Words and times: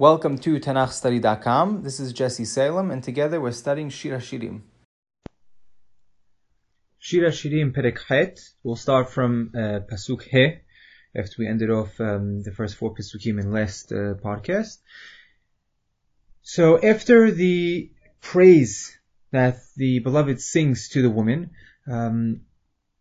Welcome 0.00 0.38
to 0.38 0.58
TanachStudy.com. 0.58 1.82
This 1.82 2.00
is 2.00 2.14
Jesse 2.14 2.46
Salem, 2.46 2.90
and 2.90 3.04
together 3.04 3.38
we're 3.38 3.52
studying 3.52 3.90
Shir 3.90 4.16
HaShirim. 4.16 4.62
Shir 6.98 7.28
HaShirim 7.28 7.74
Perek 7.76 7.98
Het. 8.08 8.40
We'll 8.62 8.76
start 8.76 9.10
from 9.10 9.52
uh, 9.54 9.80
Pasuk 9.92 10.22
He, 10.22 10.54
after 11.14 11.34
we 11.38 11.46
ended 11.46 11.68
off 11.68 12.00
um, 12.00 12.42
the 12.42 12.50
first 12.50 12.76
four 12.76 12.94
Pasukim 12.94 13.38
in 13.38 13.52
last 13.52 13.92
uh, 13.92 14.14
podcast. 14.24 14.78
So 16.40 16.80
after 16.82 17.30
the 17.30 17.90
praise 18.22 18.98
that 19.32 19.58
the 19.76 19.98
beloved 19.98 20.40
sings 20.40 20.88
to 20.94 21.02
the 21.02 21.10
woman, 21.10 21.50
um, 21.86 22.40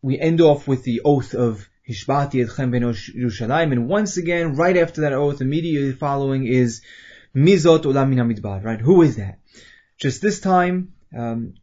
we 0.01 0.19
end 0.19 0.41
off 0.41 0.67
with 0.67 0.83
the 0.83 0.99
oath 1.05 1.33
of 1.33 1.65
Hishbati 1.89 2.45
etchem 2.45 2.69
ben 2.71 2.83
Yerushalayim, 2.83 3.71
and 3.71 3.87
once 3.87 4.17
again, 4.17 4.55
right 4.55 4.77
after 4.77 5.01
that 5.01 5.13
oath, 5.13 5.41
immediately 5.41 5.91
following 5.91 6.45
is 6.45 6.81
Mizot 7.35 7.81
Olam 7.81 8.13
Midbar, 8.13 8.63
right? 8.63 8.79
Who 8.79 9.01
is 9.01 9.15
that? 9.15 9.39
Just 9.97 10.21
this 10.21 10.39
time, 10.39 10.93
um, 11.17 11.55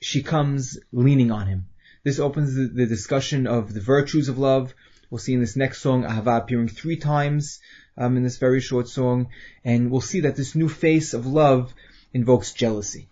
she 0.00 0.22
comes 0.22 0.78
leaning 0.90 1.30
on 1.30 1.46
him. 1.48 1.66
This 2.02 2.18
opens 2.18 2.54
the, 2.54 2.66
the, 2.66 2.86
discussion 2.86 3.46
of 3.46 3.74
the 3.74 3.80
virtues 3.80 4.30
of 4.30 4.38
love. 4.38 4.74
We'll 5.10 5.18
see 5.18 5.34
in 5.34 5.40
this 5.40 5.54
next 5.54 5.82
song, 5.82 6.04
Ahava 6.04 6.38
appearing 6.38 6.68
three 6.68 6.96
times 6.96 7.60
um, 7.98 8.16
in 8.16 8.22
this 8.22 8.38
very 8.38 8.60
short 8.62 8.88
song, 8.88 9.28
and 9.64 9.90
we'll 9.90 10.00
see 10.00 10.20
that 10.20 10.34
this 10.34 10.54
new 10.54 10.70
face 10.70 11.12
of 11.12 11.26
love 11.26 11.74
invokes 12.14 12.52
jealousy. 12.52 13.08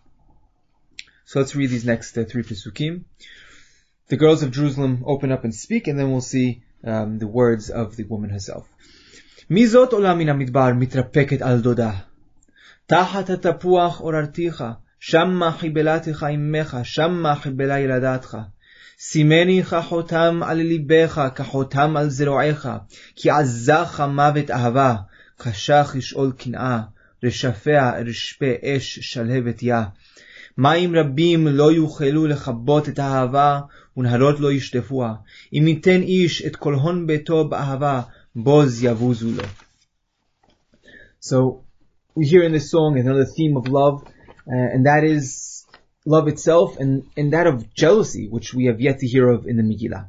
So 1.27 1.39
let's 1.39 1.55
read 1.55 1.69
these 1.69 1.85
next 1.85 2.17
uh, 2.17 2.25
three 2.25 2.43
pasukim 2.43 3.05
the 4.10 4.18
girls 4.18 4.44
of 4.44 4.52
Jerusalem 4.52 5.04
open 5.06 5.32
up 5.32 5.44
and 5.44 5.54
speak, 5.54 5.88
and 5.88 5.98
then 6.00 6.12
we'll 6.12 6.22
see 6.22 6.62
um, 6.84 7.18
the 7.20 7.28
words 7.28 7.70
of 7.70 7.96
the 7.96 8.04
woman 8.04 8.30
herself. 8.30 8.66
מי 9.50 9.66
עולה 9.92 10.14
מן 10.14 10.30
המדבר 10.30 10.74
מתרפקת 10.74 11.42
על 11.42 11.62
דודה? 11.62 11.92
תחת 12.86 13.30
התפוח 13.30 14.00
עוררתיך, 14.00 14.64
שמה 15.00 15.52
חיבלתך 15.52 16.26
אמך, 16.36 16.78
שמה 16.84 17.36
חיבלה 17.36 17.80
ילדתך. 17.80 18.38
סימני 19.00 19.64
כחותם 19.64 20.40
על 20.44 20.58
ליבך, 20.58 21.28
כחותם 21.36 21.98
על 21.98 22.10
זרועיך, 22.10 22.70
כי 23.16 23.30
עזך 23.30 24.04
מוות 24.10 24.52
אהבה, 24.52 24.96
קשח 25.38 25.94
ישאול 25.98 26.32
קנאה, 26.38 26.82
רשפיה 27.24 27.92
רשפה 28.06 28.52
אש 28.64 29.00
שלהבת 29.00 29.64
יה. 29.64 29.84
מים 30.59 30.97
רבים 30.97 31.47
לא 31.47 31.73
יוכלו 31.73 32.27
לכבות 32.27 32.89
את 32.89 32.99
האהבה, 32.99 33.61
ונהרות 33.97 34.41
לא 34.41 34.53
ישטפוה. 34.53 35.15
אם 35.53 35.69
ייתן 35.69 36.03
איש 36.03 36.47
את 36.47 36.57
כל 36.57 36.75
הון 36.75 37.07
ביתו 37.07 37.49
באהבה, 37.49 38.01
בוז 38.37 38.85
יבוזו 38.85 39.29
לו. 39.37 39.43
So, 41.21 41.37
we 42.17 42.25
hear 42.27 42.43
in 42.43 42.53
this 42.53 42.71
song 42.71 42.99
another 42.99 43.27
theme 43.37 43.57
of 43.57 43.69
love, 43.69 44.03
uh, 44.07 44.75
and 44.75 44.87
that 44.87 45.05
is 45.05 45.67
love 46.07 46.29
itself, 46.29 46.79
and, 46.79 47.05
and 47.17 47.33
that 47.33 47.47
of 47.47 47.73
jealousy, 47.75 48.27
which 48.29 48.55
we 48.55 48.65
have 48.67 48.81
yet 48.81 48.99
to 49.01 49.07
hear 49.07 49.29
of 49.29 49.47
in 49.47 49.57
the 49.57 49.63
Megillah. 49.63 50.09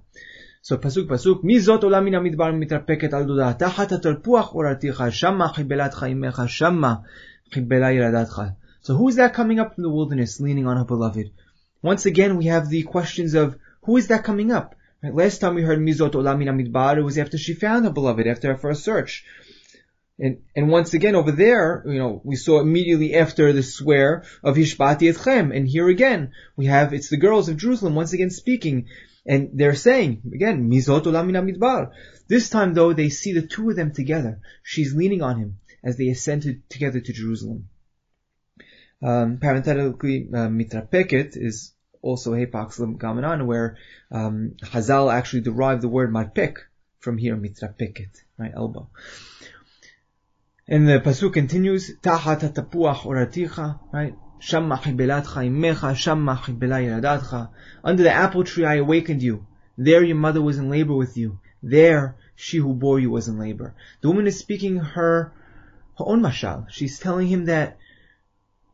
So 0.63 0.77
pasuk 0.77 1.07
pasuk, 1.07 1.43
מי 1.43 1.59
זאת 1.59 1.83
עולה 1.83 2.01
מן 2.01 2.15
המדבר 2.15 2.51
מתרפקת 2.51 3.13
על 3.13 3.23
דודה, 3.23 3.53
תחת 3.53 3.91
התרפוח 3.91 4.51
עוררתיך, 4.51 5.03
שמה 5.09 5.47
חיבלתך 5.47 6.05
אמך, 6.11 6.41
שמה 6.47 6.93
חיבלה 7.53 7.91
ילדתך. 7.91 8.41
So 8.81 8.95
who 8.95 9.07
is 9.09 9.17
that 9.17 9.33
coming 9.33 9.59
up 9.59 9.75
from 9.75 9.83
the 9.83 9.89
wilderness 9.89 10.39
leaning 10.39 10.65
on 10.65 10.77
her 10.77 10.83
beloved? 10.83 11.31
Once 11.83 12.07
again, 12.07 12.37
we 12.37 12.45
have 12.45 12.67
the 12.67 12.81
questions 12.81 13.35
of 13.35 13.57
who 13.83 13.97
is 13.97 14.07
that 14.07 14.23
coming 14.23 14.51
up? 14.51 14.75
Right? 15.03 15.13
Last 15.13 15.39
time 15.39 15.55
we 15.55 15.61
heard 15.61 15.79
Mizot 15.79 16.13
Olamina 16.13 16.51
Midbar, 16.51 16.97
it 16.97 17.03
was 17.03 17.19
after 17.19 17.37
she 17.37 17.53
found 17.53 17.85
her 17.85 17.91
beloved, 17.91 18.25
after 18.25 18.47
her 18.47 18.57
first 18.57 18.83
search. 18.83 19.23
And, 20.17 20.41
and 20.55 20.69
once 20.69 20.93
again 20.95 21.15
over 21.15 21.31
there, 21.31 21.83
you 21.85 21.99
know, 21.99 22.21
we 22.23 22.35
saw 22.35 22.59
immediately 22.59 23.15
after 23.15 23.53
the 23.53 23.63
swear 23.63 24.23
of 24.43 24.55
Hishbati 24.55 25.11
Etchem. 25.11 25.55
And 25.55 25.67
here 25.67 25.87
again, 25.87 26.31
we 26.55 26.65
have, 26.65 26.93
it's 26.93 27.09
the 27.09 27.17
girls 27.17 27.49
of 27.49 27.57
Jerusalem 27.57 27.95
once 27.95 28.13
again 28.13 28.31
speaking. 28.31 28.87
And 29.25 29.51
they're 29.53 29.75
saying, 29.75 30.21
again, 30.33 30.69
Mizot 30.69 31.03
Olamina 31.03 31.43
Midbar. 31.43 31.91
This 32.27 32.49
time 32.49 32.73
though, 32.73 32.93
they 32.93 33.09
see 33.09 33.33
the 33.33 33.45
two 33.45 33.69
of 33.69 33.75
them 33.75 33.93
together. 33.93 34.41
She's 34.63 34.95
leaning 34.95 35.21
on 35.21 35.37
him 35.37 35.59
as 35.83 35.97
they 35.97 36.09
ascended 36.09 36.67
together 36.69 36.99
to 36.99 37.13
Jerusalem. 37.13 37.69
Um, 39.01 39.37
parenthetically, 39.37 40.27
uh, 40.31 40.47
mitrapeket 40.47 41.35
is 41.35 41.73
also 42.01 42.33
Hepax 42.33 42.79
Gamanan, 42.97 43.45
where 43.45 43.77
um, 44.11 44.55
Hazal 44.61 45.11
actually 45.11 45.41
derived 45.41 45.81
the 45.81 45.89
word 45.89 46.11
marpek 46.11 46.57
from 46.99 47.17
here, 47.17 47.35
Mitra 47.35 47.73
Peket, 47.77 48.21
right, 48.37 48.51
elbow. 48.55 48.89
And 50.67 50.87
the 50.87 50.99
pasuk 50.99 51.33
continues, 51.33 51.91
Tahat 51.97 52.53
tapuach 52.53 52.99
oraticha, 52.99 53.79
right, 53.91 54.15
Shamma 54.39 54.79
chibelatcha 54.79 55.45
imecha, 55.45 55.93
Shamma 55.93 56.37
chibela 56.37 57.49
Under 57.83 58.03
the 58.03 58.11
apple 58.11 58.43
tree 58.43 58.65
I 58.65 58.75
awakened 58.75 59.21
you. 59.21 59.45
There 59.77 60.03
your 60.03 60.15
mother 60.15 60.41
was 60.41 60.57
in 60.57 60.69
labor 60.69 60.95
with 60.95 61.17
you. 61.17 61.39
There 61.63 62.15
she 62.35 62.57
who 62.57 62.73
bore 62.73 62.99
you 62.99 63.09
was 63.09 63.27
in 63.27 63.39
labor. 63.39 63.73
The 64.01 64.09
woman 64.09 64.27
is 64.27 64.37
speaking 64.37 64.77
her, 64.77 65.31
her 65.97 66.05
own 66.05 66.21
mashal. 66.21 66.67
She's 66.69 66.99
telling 66.99 67.27
him 67.27 67.45
that 67.45 67.77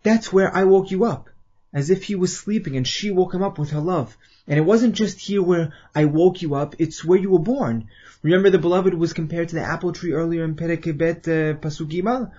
that's 0.08 0.32
where 0.32 0.56
I 0.56 0.64
woke 0.64 0.92
you 0.92 1.06
up. 1.06 1.30
As 1.74 1.90
if 1.90 2.04
he 2.04 2.16
was 2.16 2.36
sleeping 2.36 2.78
and 2.78 2.88
she 2.88 3.12
woke 3.12 3.34
him 3.34 3.44
up 3.44 3.60
with 3.60 3.72
her 3.72 3.82
love. 3.82 4.18
And 4.48 4.58
it 4.58 4.62
wasn't 4.62 4.96
just 4.96 5.20
here 5.20 5.44
where 5.44 5.74
I 5.94 6.06
woke 6.06 6.42
you 6.42 6.56
up, 6.56 6.76
it's 6.80 7.04
where 7.04 7.20
you 7.20 7.32
were 7.32 7.48
born. 7.54 7.90
Remember 8.24 8.50
the 8.50 8.58
beloved 8.58 8.94
was 8.94 9.14
compared 9.14 9.50
to 9.50 9.56
the 9.56 9.62
apple 9.62 9.92
tree 9.92 10.14
earlier 10.14 10.44
in 10.46 10.56
Perekebet 10.56 11.28
uh, 11.28 11.60
Pasugimal? 11.60 12.32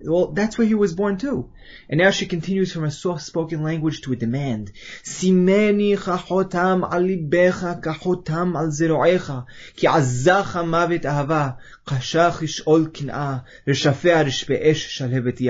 Well, 0.00 0.32
that's 0.32 0.58
where 0.58 0.66
he 0.66 0.74
was 0.74 0.94
born 0.94 1.16
too. 1.16 1.50
And 1.88 1.98
now 1.98 2.10
she 2.10 2.26
continues 2.26 2.72
from 2.72 2.84
a 2.84 2.90
soft-spoken 2.90 3.62
language 3.62 4.02
to 4.02 4.12
a 4.12 4.16
demand. 4.16 4.72
Simeni 5.02 5.96
chachotam 5.96 6.88
alibecha 6.90 7.80
kachotam 7.80 8.56
al 8.56 8.68
zeroecha, 8.68 9.46
ki 9.76 9.86
azacha 9.86 10.64
mavet 10.64 11.02
ahava, 11.02 11.56
kashach 11.86 12.38
ishol 12.42 12.92
kin'a, 12.92 13.44
reshafea 13.66 14.24
rishpe'esh 14.24 14.82
shalhevet 14.96 15.40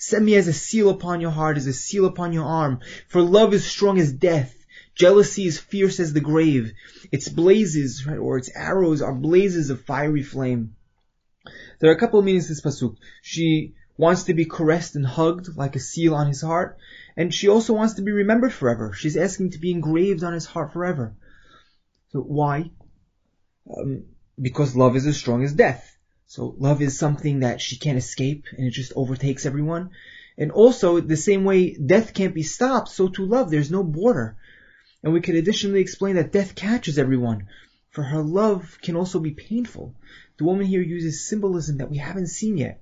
Set 0.00 0.22
me 0.22 0.34
as 0.34 0.48
a 0.48 0.54
seal 0.54 0.88
upon 0.88 1.20
your 1.20 1.30
heart, 1.30 1.58
as 1.58 1.66
a 1.66 1.74
seal 1.74 2.06
upon 2.06 2.32
your 2.32 2.46
arm. 2.46 2.80
For 3.08 3.20
love 3.20 3.52
is 3.52 3.66
strong 3.66 3.98
as 3.98 4.10
death. 4.10 4.56
Jealousy 4.94 5.44
is 5.44 5.58
fierce 5.58 6.00
as 6.00 6.14
the 6.14 6.22
grave. 6.22 6.72
Its 7.12 7.28
blazes, 7.28 8.06
right, 8.06 8.16
or 8.16 8.38
its 8.38 8.50
arrows 8.54 9.02
are 9.02 9.14
blazes 9.14 9.68
of 9.68 9.84
fiery 9.84 10.22
flame. 10.22 10.74
There 11.78 11.90
are 11.90 11.94
a 11.94 11.98
couple 11.98 12.18
of 12.18 12.24
meanings 12.24 12.46
to 12.46 12.54
this 12.54 12.62
pasuk. 12.62 12.96
She 13.20 13.74
wants 13.98 14.22
to 14.24 14.32
be 14.32 14.46
caressed 14.46 14.96
and 14.96 15.04
hugged 15.04 15.54
like 15.58 15.76
a 15.76 15.80
seal 15.80 16.14
on 16.14 16.28
his 16.28 16.40
heart, 16.40 16.78
and 17.14 17.32
she 17.34 17.48
also 17.48 17.74
wants 17.74 17.94
to 17.94 18.02
be 18.02 18.10
remembered 18.10 18.54
forever. 18.54 18.94
She's 18.94 19.18
asking 19.18 19.50
to 19.50 19.58
be 19.58 19.70
engraved 19.70 20.24
on 20.24 20.32
his 20.32 20.46
heart 20.46 20.72
forever. 20.72 21.14
So 22.12 22.20
why? 22.20 22.70
Um, 23.70 24.04
because 24.40 24.74
love 24.74 24.96
is 24.96 25.06
as 25.06 25.18
strong 25.18 25.44
as 25.44 25.52
death. 25.52 25.94
So 26.30 26.54
love 26.58 26.80
is 26.80 26.96
something 26.96 27.40
that 27.40 27.60
she 27.60 27.76
can't 27.76 27.98
escape 27.98 28.44
and 28.56 28.64
it 28.64 28.70
just 28.70 28.92
overtakes 28.94 29.46
everyone. 29.46 29.90
And 30.38 30.52
also, 30.52 31.00
the 31.00 31.16
same 31.16 31.42
way 31.42 31.74
death 31.74 32.14
can't 32.14 32.36
be 32.36 32.44
stopped, 32.44 32.90
so 32.90 33.08
to 33.08 33.26
love, 33.26 33.50
there's 33.50 33.72
no 33.72 33.82
border. 33.82 34.36
And 35.02 35.12
we 35.12 35.22
could 35.22 35.34
additionally 35.34 35.80
explain 35.80 36.14
that 36.14 36.30
death 36.30 36.54
catches 36.54 37.00
everyone, 37.00 37.48
for 37.90 38.04
her 38.04 38.22
love 38.22 38.78
can 38.80 38.94
also 38.94 39.18
be 39.18 39.32
painful. 39.32 39.96
The 40.38 40.44
woman 40.44 40.66
here 40.66 40.82
uses 40.82 41.26
symbolism 41.26 41.78
that 41.78 41.90
we 41.90 41.96
haven't 41.96 42.28
seen 42.28 42.58
yet. 42.58 42.80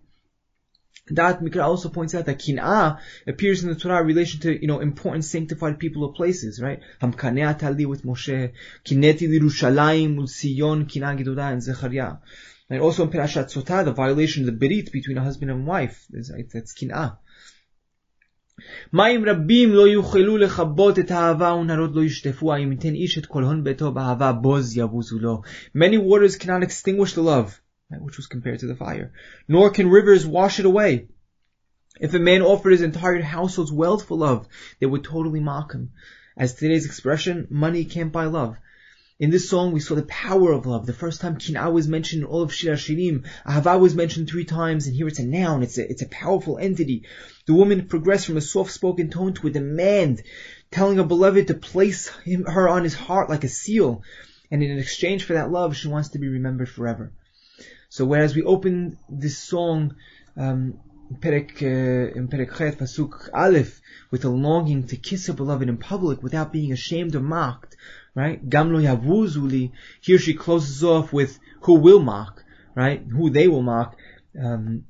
Da'at 1.10 1.40
Mikra 1.40 1.64
also 1.64 1.88
points 1.88 2.14
out 2.14 2.26
that 2.26 2.40
kin'ah 2.40 2.98
appears 3.26 3.62
in 3.62 3.70
the 3.70 3.76
Torah 3.76 4.02
in 4.02 4.08
relation 4.08 4.40
to, 4.40 4.60
you 4.60 4.66
know, 4.66 4.80
important 4.80 5.24
sanctified 5.24 5.78
people 5.78 6.04
or 6.04 6.12
places, 6.12 6.60
right? 6.60 6.80
Hamkanea 7.00 7.58
tali 7.58 7.86
with 7.86 8.04
Moshe, 8.04 8.52
kineti 8.84 9.26
lirushalayim 9.26 10.16
ulsiyon 10.16 10.86
kin'ah 10.86 11.52
and 11.52 11.62
Zechariah. 11.62 12.18
And 12.69 12.81
also 12.81 13.03
in 13.03 13.09
Perashat 13.09 13.51
Sotah, 13.53 13.85
the 13.85 13.91
violation 13.91 14.47
of 14.47 14.47
the 14.47 14.67
berit 14.67 14.91
between 14.91 15.17
a 15.17 15.23
husband 15.23 15.51
and 15.51 15.67
wife, 15.67 16.05
that's 16.09 16.73
kin'ah. 16.73 17.17
מים 18.93 19.25
רבים 19.25 19.73
לא 19.73 19.87
יוכלו 19.87 20.37
לכבות 20.37 20.99
את 20.99 21.11
האהבה 21.11 21.53
ונרות 21.53 21.95
לא 21.95 22.03
ישטפוה 22.03 22.57
אם 22.57 22.71
ייתן 22.71 22.93
איש 22.93 23.17
את 23.17 23.25
כל 23.25 23.43
הון 23.43 23.63
ביתו 23.63 23.91
באהבה 23.91 24.31
בוז 24.31 24.77
יבוזו 24.77 25.19
לו. 25.19 25.41
Many 25.75 25.97
waters 25.97 26.37
cannot 26.37 26.63
extinguish 26.63 27.13
the 27.13 27.23
love, 27.23 27.61
which 27.89 28.17
was 28.17 28.27
compared 28.27 28.59
to 28.59 28.67
the 28.67 28.75
fire, 28.75 29.11
nor 29.49 29.71
can 29.71 29.87
rivers 29.89 30.25
wash 30.25 30.59
it 30.59 30.65
away. 30.65 31.07
If 31.99 32.13
a 32.13 32.19
man 32.19 32.41
offered 32.41 32.73
his 32.73 32.81
entire 32.81 33.21
household's 33.21 33.71
wealth 33.71 34.03
for 34.07 34.17
love, 34.17 34.47
they 34.79 34.87
would 34.87 35.03
totally 35.03 35.39
mock 35.39 35.73
him. 35.73 35.91
As 36.37 36.53
today's 36.53 36.85
expression, 36.85 37.47
money 37.49 37.85
can't 37.85 38.11
buy 38.11 38.25
love. 38.25 38.55
In 39.20 39.30
this 39.30 39.50
song, 39.50 39.72
we 39.72 39.80
saw 39.80 39.96
the 39.96 40.04
power 40.04 40.52
of 40.52 40.66
love. 40.66 40.86
The 40.86 40.92
first 40.92 41.20
time 41.20 41.38
Kin'a 41.38 41.72
was 41.72 41.88
mentioned 41.88 42.22
in 42.22 42.28
all 42.28 42.42
of 42.42 42.54
Shir 42.54 42.74
Shirim, 42.74 43.24
Ahava 43.44 43.80
was 43.80 43.96
mentioned 43.96 44.28
three 44.28 44.44
times, 44.44 44.86
and 44.86 44.94
here 44.94 45.08
it's 45.08 45.18
a 45.18 45.26
noun. 45.26 45.64
It's 45.64 45.76
a, 45.76 45.90
it's 45.90 46.02
a 46.02 46.08
powerful 46.08 46.56
entity. 46.56 47.02
The 47.46 47.54
woman 47.54 47.88
progressed 47.88 48.26
from 48.26 48.36
a 48.36 48.40
soft-spoken 48.40 49.10
tone 49.10 49.34
to 49.34 49.48
a 49.48 49.50
demand, 49.50 50.22
telling 50.70 50.98
her 50.98 51.04
beloved 51.04 51.48
to 51.48 51.54
place 51.54 52.06
him, 52.24 52.44
her 52.44 52.68
on 52.68 52.84
his 52.84 52.94
heart 52.94 53.28
like 53.28 53.42
a 53.42 53.48
seal. 53.48 54.02
And 54.52 54.62
in 54.62 54.78
exchange 54.78 55.24
for 55.24 55.32
that 55.32 55.50
love, 55.50 55.76
she 55.76 55.88
wants 55.88 56.10
to 56.10 56.20
be 56.20 56.28
remembered 56.28 56.68
forever. 56.68 57.10
So 57.88 58.04
whereas 58.04 58.36
we 58.36 58.44
open 58.44 58.98
this 59.08 59.36
song, 59.36 59.96
um, 60.36 60.78
Perek, 61.12 61.60
uh, 61.62 62.12
in 62.14 62.28
Pasuk 62.28 63.30
Aleph, 63.34 63.80
with 64.12 64.24
a 64.24 64.28
longing 64.28 64.86
to 64.86 64.96
kiss 64.96 65.26
her 65.26 65.32
beloved 65.32 65.68
in 65.68 65.76
public 65.78 66.22
without 66.22 66.52
being 66.52 66.70
ashamed 66.70 67.16
or 67.16 67.20
mocked, 67.20 67.76
right? 68.18 68.50
Gamlo 68.50 68.82
Yavuzuli. 68.82 69.70
Here 70.00 70.18
she 70.18 70.34
closes 70.34 70.82
off 70.82 71.12
with 71.12 71.38
who 71.60 71.74
will 71.74 72.00
mock, 72.00 72.42
right? 72.74 73.00
Who 73.00 73.30
they 73.30 73.46
will 73.46 73.62
mock, 73.62 73.96
um, 74.38 74.86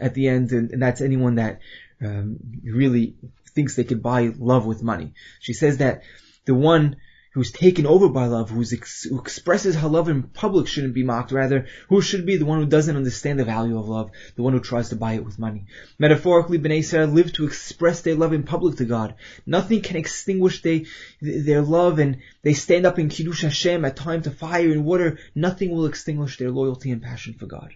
at 0.00 0.14
the 0.14 0.28
end, 0.28 0.52
and, 0.52 0.70
and 0.70 0.82
that's 0.82 1.02
anyone 1.02 1.34
that, 1.34 1.60
um, 2.00 2.38
really 2.64 3.14
thinks 3.54 3.76
they 3.76 3.84
could 3.84 4.02
buy 4.02 4.32
love 4.38 4.64
with 4.64 4.82
money. 4.82 5.12
She 5.40 5.52
says 5.52 5.78
that 5.78 6.02
the 6.46 6.54
one 6.54 6.96
who's 7.36 7.52
taken 7.52 7.84
over 7.84 8.08
by 8.08 8.24
love, 8.24 8.50
ex- 8.72 9.02
who 9.02 9.20
expresses 9.20 9.74
how 9.74 9.88
love 9.88 10.08
in 10.08 10.22
public 10.22 10.66
shouldn't 10.66 10.94
be 10.94 11.04
mocked, 11.04 11.32
rather, 11.32 11.66
who 11.90 12.00
should 12.00 12.24
be 12.24 12.38
the 12.38 12.46
one 12.46 12.58
who 12.58 12.64
doesn't 12.64 12.96
understand 12.96 13.38
the 13.38 13.44
value 13.44 13.78
of 13.78 13.86
love, 13.86 14.10
the 14.36 14.42
one 14.42 14.54
who 14.54 14.60
tries 14.60 14.88
to 14.88 14.96
buy 14.96 15.12
it 15.12 15.22
with 15.22 15.38
money. 15.38 15.66
Metaphorically, 15.98 16.58
Bnei 16.58 16.78
Israel 16.78 17.08
live 17.08 17.34
to 17.34 17.44
express 17.44 18.00
their 18.00 18.14
love 18.14 18.32
in 18.32 18.42
public 18.42 18.78
to 18.78 18.86
God. 18.86 19.16
Nothing 19.44 19.82
can 19.82 19.96
extinguish 19.96 20.62
they, 20.62 20.86
their 21.20 21.60
love, 21.60 21.98
and 21.98 22.22
they 22.42 22.54
stand 22.54 22.86
up 22.86 22.98
in 22.98 23.10
Kiddush 23.10 23.42
Hashem 23.42 23.84
at 23.84 23.96
time 23.96 24.22
to 24.22 24.30
fire 24.30 24.72
and 24.72 24.86
water. 24.86 25.18
Nothing 25.34 25.72
will 25.72 25.84
extinguish 25.84 26.38
their 26.38 26.50
loyalty 26.50 26.90
and 26.90 27.02
passion 27.02 27.34
for 27.34 27.44
God. 27.44 27.74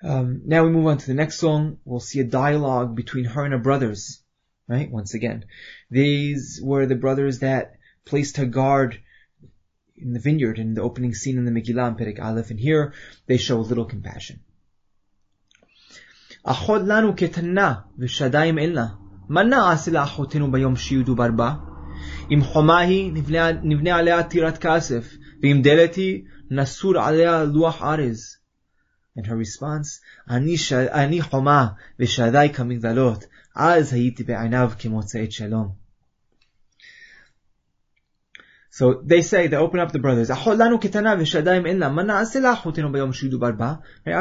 Um, 0.00 0.42
now 0.44 0.62
we 0.62 0.70
move 0.70 0.86
on 0.86 0.98
to 0.98 1.06
the 1.08 1.14
next 1.14 1.40
song. 1.40 1.78
We'll 1.84 1.98
see 1.98 2.20
a 2.20 2.24
dialogue 2.24 2.94
between 2.94 3.24
her 3.24 3.42
and 3.42 3.52
her 3.52 3.58
brothers 3.58 4.22
Right? 4.67 4.89
Once 4.89 5.13
again. 5.13 5.45
These 5.91 6.61
were 6.63 6.85
the 6.85 6.95
brothers 6.95 7.39
that 7.39 7.75
placed 8.05 8.37
her 8.37 8.45
guard 8.45 8.99
in 9.95 10.13
the 10.13 10.19
vineyard 10.19 10.57
in 10.59 10.73
the 10.73 10.81
opening 10.81 11.13
scene 11.13 11.37
in 11.37 11.45
the 11.45 11.51
Megillah 11.51 11.89
in 11.89 11.95
Perek 11.95 12.19
Aleph, 12.19 12.49
and 12.49 12.59
here 12.59 12.93
they 13.27 13.37
show 13.37 13.59
little 13.59 13.85
compassion. 13.85 14.39
אחות 16.45 16.81
לנו 16.85 17.15
קטנה 17.15 17.73
ושדיים 17.97 18.57
אין 18.57 18.73
לה. 18.73 18.85
מה 19.29 19.43
נעשה 19.43 19.91
לאחותינו 19.91 20.51
ביום 20.51 20.75
שיהודו 20.75 21.15
ברבה? 21.15 21.55
אם 22.31 22.43
חומה 22.43 22.79
היא, 22.79 23.13
נבנה, 23.13 23.51
נבנה 23.51 23.95
עליה 23.95 24.23
טירת 24.23 24.57
כסף, 24.57 25.13
ואם 25.41 25.61
דלת 25.63 25.95
היא, 25.95 26.23
נסור 26.51 26.97
עליה 26.97 27.43
לוח 27.43 27.81
ארז. 27.81 28.37
And 29.19 29.25
her 29.25 29.37
response, 29.45 30.01
אני, 30.29 30.57
ש... 30.57 30.73
אני 30.73 31.21
חומה 31.21 31.67
ושדי 31.99 32.47
כמגדלות, 32.53 33.25
אז 33.57 33.93
הייתי 33.93 34.23
בעיניו 34.23 34.71
כמוצאית 34.79 35.31
שלום. 35.31 35.83
So 38.73 39.01
they 39.05 39.21
say, 39.21 39.45
they 39.45 39.55
open 39.55 39.79
up 39.79 39.91
the 39.91 39.99
brothers, 39.99 40.31
Our 40.31 40.57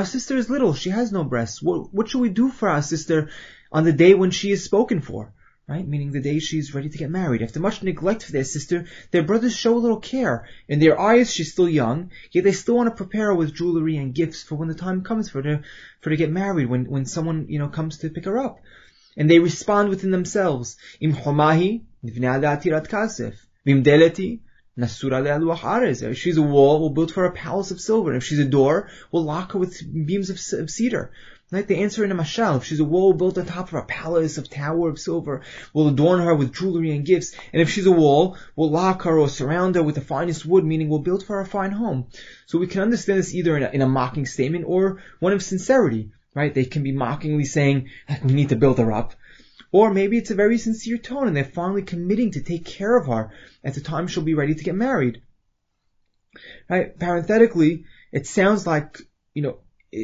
sister 0.04 0.36
is 0.36 0.50
little, 0.50 0.74
she 0.74 0.90
has 0.90 1.10
no 1.10 1.24
breasts. 1.24 1.62
What, 1.62 1.94
what 1.94 2.10
should 2.10 2.20
we 2.20 2.28
do 2.28 2.50
for 2.50 2.68
our 2.68 2.82
sister 2.82 3.30
on 3.72 3.84
the 3.84 3.94
day 3.94 4.12
when 4.12 4.30
she 4.30 4.50
is 4.50 4.62
spoken 4.62 5.00
for? 5.00 5.32
Right? 5.66 5.88
Meaning 5.88 6.12
the 6.12 6.20
day 6.20 6.38
she's 6.38 6.74
ready 6.74 6.90
to 6.90 6.98
get 6.98 7.08
married. 7.08 7.40
After 7.40 7.60
much 7.60 7.82
neglect 7.82 8.24
for 8.24 8.32
their 8.32 8.44
sister, 8.44 8.84
their 9.10 9.22
brothers 9.22 9.56
show 9.56 9.74
a 9.74 9.78
little 9.78 10.00
care. 10.00 10.46
In 10.68 10.80
their 10.80 11.00
eyes, 11.00 11.32
she's 11.32 11.52
still 11.52 11.68
young, 11.68 12.10
yet 12.30 12.44
they 12.44 12.52
still 12.52 12.76
want 12.76 12.90
to 12.90 12.94
prepare 12.94 13.28
her 13.28 13.34
with 13.34 13.54
jewelry 13.54 13.96
and 13.96 14.14
gifts 14.14 14.42
for 14.42 14.56
when 14.56 14.68
the 14.68 14.74
time 14.74 15.02
comes 15.02 15.30
for 15.30 15.42
her, 15.42 15.62
for 16.02 16.10
her 16.10 16.16
to 16.16 16.18
get 16.18 16.30
married, 16.30 16.68
when, 16.68 16.90
when 16.90 17.06
someone, 17.06 17.46
you 17.48 17.58
know, 17.58 17.68
comes 17.68 17.96
to 17.98 18.10
pick 18.10 18.26
her 18.26 18.38
up. 18.38 18.58
And 19.17 19.29
they 19.29 19.39
respond 19.39 19.89
within 19.89 20.11
themselves. 20.11 20.77
Im 21.01 21.13
chomahi, 21.13 21.81
tirat 22.05 22.87
kasef. 22.87 23.33
Vim 23.65 23.83
deleti, 23.83 24.39
if 24.79 26.17
she's 26.17 26.37
a 26.37 26.41
wall, 26.41 26.79
we'll 26.79 26.91
build 26.91 27.11
for 27.11 27.25
a 27.25 27.31
palace 27.31 27.71
of 27.71 27.81
silver. 27.81 28.13
If 28.13 28.23
she's 28.23 28.37
a 28.37 28.45
door, 28.45 28.89
we'll 29.11 29.23
lock 29.23 29.53
her 29.53 29.59
with 29.59 29.81
beams 30.05 30.29
of, 30.29 30.37
of 30.59 30.69
cedar. 30.69 31.11
Right? 31.49 31.67
They 31.67 31.77
answer 31.77 32.03
in 32.03 32.11
a 32.11 32.15
mashal. 32.15 32.57
If 32.57 32.65
she's 32.65 32.79
a 32.79 32.83
wall, 32.83 33.13
we'll 33.13 33.39
on 33.39 33.45
top 33.47 33.69
of 33.69 33.73
a 33.73 33.81
palace 33.83 34.37
of 34.37 34.51
tower 34.51 34.89
of 34.89 34.99
silver. 34.99 35.41
We'll 35.73 35.87
adorn 35.87 36.19
her 36.19 36.35
with 36.35 36.53
jewelry 36.53 36.91
and 36.91 37.05
gifts. 37.05 37.33
And 37.53 37.61
if 37.61 37.71
she's 37.71 37.87
a 37.87 37.91
wall, 37.91 38.37
we'll 38.55 38.69
lock 38.69 39.03
her 39.03 39.17
or 39.17 39.29
surround 39.29 39.75
her 39.75 39.83
with 39.83 39.95
the 39.95 40.01
finest 40.01 40.45
wood, 40.45 40.63
meaning 40.63 40.89
we'll 40.89 40.99
build 40.99 41.25
for 41.25 41.37
her 41.37 41.41
a 41.41 41.45
fine 41.45 41.71
home. 41.71 42.07
So 42.45 42.59
we 42.59 42.67
can 42.67 42.81
understand 42.81 43.17
this 43.17 43.33
either 43.33 43.57
in 43.57 43.63
a, 43.63 43.69
in 43.69 43.81
a 43.81 43.87
mocking 43.87 44.27
statement 44.27 44.65
or 44.67 45.01
one 45.19 45.33
of 45.33 45.41
sincerity. 45.41 46.11
Right? 46.37 46.53
They 46.53 46.65
can 46.65 46.83
be 46.83 46.91
mockingly 46.91 47.45
saying, 47.45 47.89
we 48.23 48.31
need 48.31 48.49
to 48.49 48.55
build 48.55 48.77
her 48.77 48.91
up. 48.91 49.15
Or 49.71 49.91
maybe 49.91 50.19
it's 50.19 50.29
a 50.29 50.35
very 50.35 50.59
sincere 50.59 50.99
tone 50.99 51.25
and 51.25 51.35
they're 51.35 51.43
finally 51.43 51.81
committing 51.81 52.29
to 52.33 52.43
take 52.43 52.63
care 52.63 52.95
of 52.95 53.07
her 53.07 53.31
at 53.63 53.73
the 53.73 53.81
time 53.81 54.05
she'll 54.05 54.21
be 54.21 54.35
ready 54.35 54.53
to 54.53 54.63
get 54.63 54.75
married. 54.75 55.23
Right? 56.69 56.97
Parenthetically, 56.99 57.85
it 58.11 58.27
sounds 58.27 58.67
like, 58.67 58.99
you 59.33 59.41
know, 59.41 59.57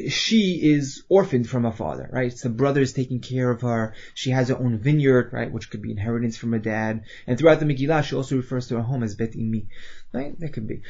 she 0.09 0.59
is 0.63 1.03
orphaned 1.07 1.47
from 1.47 1.65
her 1.65 1.71
father, 1.71 2.09
right? 2.11 2.35
So 2.35 2.49
brother 2.49 2.81
is 2.81 2.93
taking 2.93 3.19
care 3.19 3.51
of 3.51 3.61
her. 3.61 3.93
She 4.15 4.31
has 4.31 4.49
her 4.49 4.57
own 4.57 4.79
vineyard, 4.79 5.29
right? 5.33 5.51
Which 5.51 5.69
could 5.69 5.83
be 5.83 5.91
inheritance 5.91 6.35
from 6.35 6.53
her 6.53 6.59
dad. 6.59 7.03
And 7.27 7.37
throughout 7.37 7.59
the 7.59 7.67
Megillah, 7.67 8.03
she 8.03 8.15
also 8.15 8.37
refers 8.37 8.69
to 8.69 8.77
her 8.77 8.81
home 8.81 9.03
as 9.03 9.15
Bet 9.15 9.33
Imi. 9.33 9.67
Right? 10.11 10.39
That 10.39 10.53
could 10.53 10.67
be. 10.67 10.81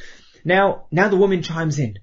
Now, 0.42 0.86
now 0.90 1.08
the 1.08 1.18
woman 1.18 1.42
chimes 1.42 1.78
in, 1.78 1.98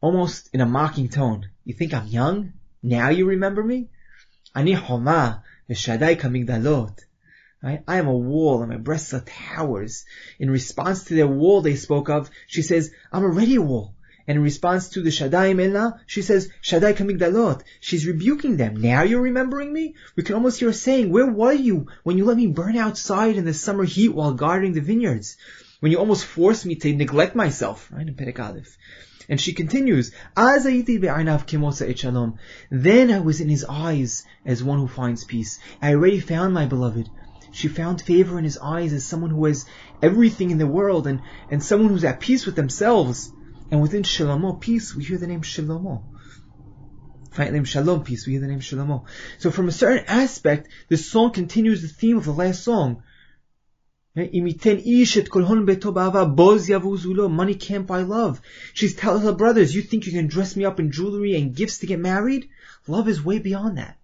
almost 0.00 0.48
in 0.54 0.62
a 0.62 0.66
mocking 0.66 1.10
tone. 1.10 1.50
You 1.62 1.74
think 1.74 1.92
I'm 1.92 2.06
young? 2.06 2.54
Now 2.86 3.08
you 3.08 3.26
remember 3.26 3.64
me? 3.64 3.88
Ani 4.54 4.72
homa 4.72 5.42
V'shadai 5.68 6.14
kamigdalot. 6.20 6.96
I 7.60 7.80
am 7.88 8.06
a 8.06 8.16
wall 8.16 8.62
and 8.62 8.70
my 8.70 8.76
breasts 8.76 9.12
are 9.12 9.24
towers. 9.26 10.04
In 10.38 10.48
response 10.48 11.02
to 11.04 11.14
their 11.14 11.26
wall 11.26 11.62
they 11.62 11.74
spoke 11.74 12.08
of, 12.08 12.30
she 12.46 12.62
says, 12.62 12.92
I'm 13.10 13.24
already 13.24 13.56
a 13.56 13.60
wall. 13.60 13.96
And 14.28 14.36
in 14.36 14.44
response 14.44 14.90
to 14.90 15.02
the 15.02 15.10
Shadai 15.10 15.60
Ella, 15.68 16.00
she 16.06 16.22
says, 16.22 16.48
Shadai 16.62 16.94
Kamigdalot. 16.94 17.62
She's 17.80 18.06
rebuking 18.06 18.56
them. 18.56 18.76
Now 18.76 19.02
you're 19.02 19.20
remembering 19.20 19.72
me? 19.72 19.96
We 20.14 20.22
can 20.22 20.36
almost 20.36 20.60
hear 20.60 20.68
her 20.68 20.72
saying, 20.72 21.10
where 21.10 21.26
were 21.26 21.52
you 21.52 21.88
when 22.04 22.18
you 22.18 22.24
let 22.24 22.36
me 22.36 22.46
burn 22.46 22.76
outside 22.76 23.36
in 23.36 23.44
the 23.44 23.54
summer 23.54 23.84
heat 23.84 24.10
while 24.10 24.34
guarding 24.34 24.74
the 24.74 24.80
vineyards? 24.80 25.36
When 25.80 25.90
you 25.90 25.98
almost 25.98 26.24
forced 26.24 26.64
me 26.64 26.76
to 26.76 26.94
neglect 26.94 27.34
myself, 27.34 27.90
right? 27.90 28.06
In 28.06 28.14
Perek. 28.14 28.64
And 29.28 29.40
she 29.40 29.52
continues, 29.52 30.12
Then 30.36 30.46
I 33.10 33.18
was 33.20 33.40
in 33.40 33.48
his 33.48 33.64
eyes 33.68 34.24
as 34.44 34.62
one 34.62 34.78
who 34.78 34.88
finds 34.88 35.24
peace. 35.24 35.58
I 35.82 35.94
already 35.94 36.20
found 36.20 36.54
my 36.54 36.66
beloved. 36.66 37.10
She 37.50 37.68
found 37.68 38.02
favor 38.02 38.38
in 38.38 38.44
his 38.44 38.58
eyes 38.58 38.92
as 38.92 39.04
someone 39.04 39.30
who 39.30 39.44
has 39.46 39.64
everything 40.02 40.50
in 40.50 40.58
the 40.58 40.66
world 40.66 41.06
and, 41.06 41.22
and 41.48 41.62
someone 41.62 41.90
who's 41.90 42.04
at 42.04 42.20
peace 42.20 42.46
with 42.46 42.56
themselves. 42.56 43.32
And 43.70 43.82
within 43.82 44.02
Shalomo, 44.02 44.60
peace, 44.60 44.94
we 44.94 45.04
hear 45.04 45.18
the 45.18 45.26
name 45.26 45.42
Shalomo. 45.42 46.04
Right, 47.36 47.52
name 47.52 47.64
Shalom, 47.64 48.02
peace, 48.02 48.26
we 48.26 48.32
hear 48.32 48.40
the 48.40 48.46
name 48.46 48.60
Shalomo. 48.60 49.04
So 49.38 49.50
from 49.50 49.68
a 49.68 49.72
certain 49.72 50.04
aspect, 50.06 50.68
this 50.88 51.10
song 51.10 51.32
continues 51.32 51.82
the 51.82 51.88
theme 51.88 52.16
of 52.16 52.24
the 52.24 52.32
last 52.32 52.62
song. 52.62 53.02
Money 54.16 54.28
can't 57.54 57.86
buy 57.86 58.00
love. 58.00 58.40
She's 58.72 58.94
telling 58.94 59.22
her 59.22 59.32
brothers, 59.32 59.74
you 59.74 59.82
think 59.82 60.06
you 60.06 60.12
can 60.12 60.26
dress 60.26 60.56
me 60.56 60.64
up 60.64 60.80
in 60.80 60.90
jewelry 60.90 61.36
and 61.36 61.54
gifts 61.54 61.78
to 61.78 61.86
get 61.86 61.98
married? 61.98 62.48
Love 62.86 63.08
is 63.08 63.22
way 63.22 63.38
beyond 63.40 63.76
that. 63.76 63.98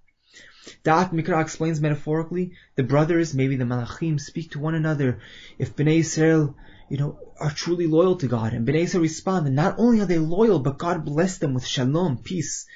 Da'at 0.85 1.13
Mikra 1.13 1.41
explains 1.41 1.81
metaphorically, 1.81 2.53
the 2.77 2.83
brothers, 2.83 3.33
maybe 3.35 3.57
the 3.57 3.65
Malachim, 3.65 4.21
speak 4.21 4.51
to 4.51 4.59
one 4.59 4.75
another. 4.75 5.21
If 5.59 5.77
Bnei 5.77 6.01
Israel, 6.01 6.57
you 6.91 6.99
know, 6.99 7.19
are 7.41 7.51
truly 7.51 7.87
loyal 7.87 8.17
to 8.17 8.27
God, 8.27 8.53
and 8.53 8.69
Bnei 8.69 8.83
Israel 8.83 9.03
respond, 9.03 9.47
and 9.47 9.57
not 9.57 9.77
only 9.79 10.01
are 10.01 10.07
they 10.07 10.19
loyal, 10.19 10.59
but 10.59 10.77
God 10.77 11.07
bless 11.07 11.39
them 11.39 11.55
with 11.55 11.67
shalom, 11.67 12.19
peace. 12.19 12.67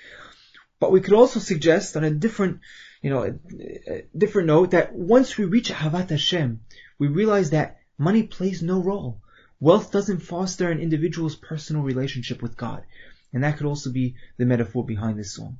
But 0.81 0.91
we 0.91 1.01
could 1.03 1.13
also 1.13 1.39
suggest 1.39 1.97
on 1.97 2.05
a 2.05 2.11
different, 2.11 2.61
you 3.03 3.11
know, 3.11 3.25
a, 3.25 3.93
a 3.93 4.05
different 4.17 4.49
note 4.49 4.71
that 4.71 4.95
once 4.95 5.37
we 5.37 5.45
reach 5.45 5.71
Ahavat 5.71 6.11
Hashem, 6.11 6.61
we 6.99 7.09
realize 7.09 7.51
that 7.51 7.79
money 7.99 8.23
plays 8.23 8.63
no 8.63 8.83
role. 8.83 9.21
Wealth 9.61 9.91
doesn't 9.91 10.21
foster 10.21 10.71
an 10.71 10.81
individual's 10.81 11.37
personal 11.37 11.83
relationship 11.83 12.43
with 12.43 12.57
God. 12.57 12.85
And 13.33 13.45
that 13.45 13.57
could 13.57 13.67
also 13.67 13.91
be 13.91 14.17
the 14.37 14.47
metaphor 14.47 14.85
behind 14.85 15.19
this 15.19 15.35
song. 15.35 15.59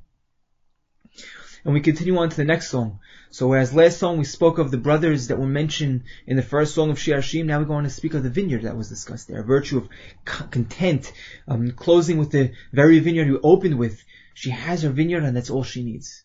And 1.65 1.73
we 1.73 1.81
continue 1.81 2.17
on 2.17 2.29
to 2.29 2.37
the 2.37 2.45
next 2.45 2.69
song. 2.69 2.99
So 3.29 3.47
whereas 3.47 3.73
last 3.73 3.97
song 3.97 4.17
we 4.17 4.23
spoke 4.23 4.57
of 4.57 4.71
the 4.71 4.77
brothers 4.77 5.27
that 5.27 5.39
were 5.39 5.47
mentioned 5.47 6.03
in 6.25 6.37
the 6.37 6.43
first 6.43 6.73
song 6.73 6.91
of 6.91 6.99
Shir 6.99 7.17
Hashim, 7.17 7.45
now 7.45 7.59
we're 7.59 7.65
going 7.65 7.83
to 7.83 7.89
speak 7.89 8.13
of 8.13 8.23
the 8.23 8.29
vineyard 8.29 8.63
that 8.63 8.77
was 8.77 8.89
discussed 8.89 9.27
there. 9.27 9.41
A 9.41 9.43
virtue 9.43 9.77
of 9.77 9.89
content, 10.23 11.11
um, 11.47 11.71
closing 11.71 12.17
with 12.17 12.31
the 12.31 12.53
very 12.71 12.99
vineyard 12.99 13.29
we 13.29 13.37
opened 13.43 13.77
with. 13.77 14.01
She 14.33 14.51
has 14.51 14.83
her 14.83 14.89
vineyard 14.89 15.23
and 15.23 15.35
that's 15.35 15.49
all 15.49 15.63
she 15.63 15.83
needs. 15.83 16.23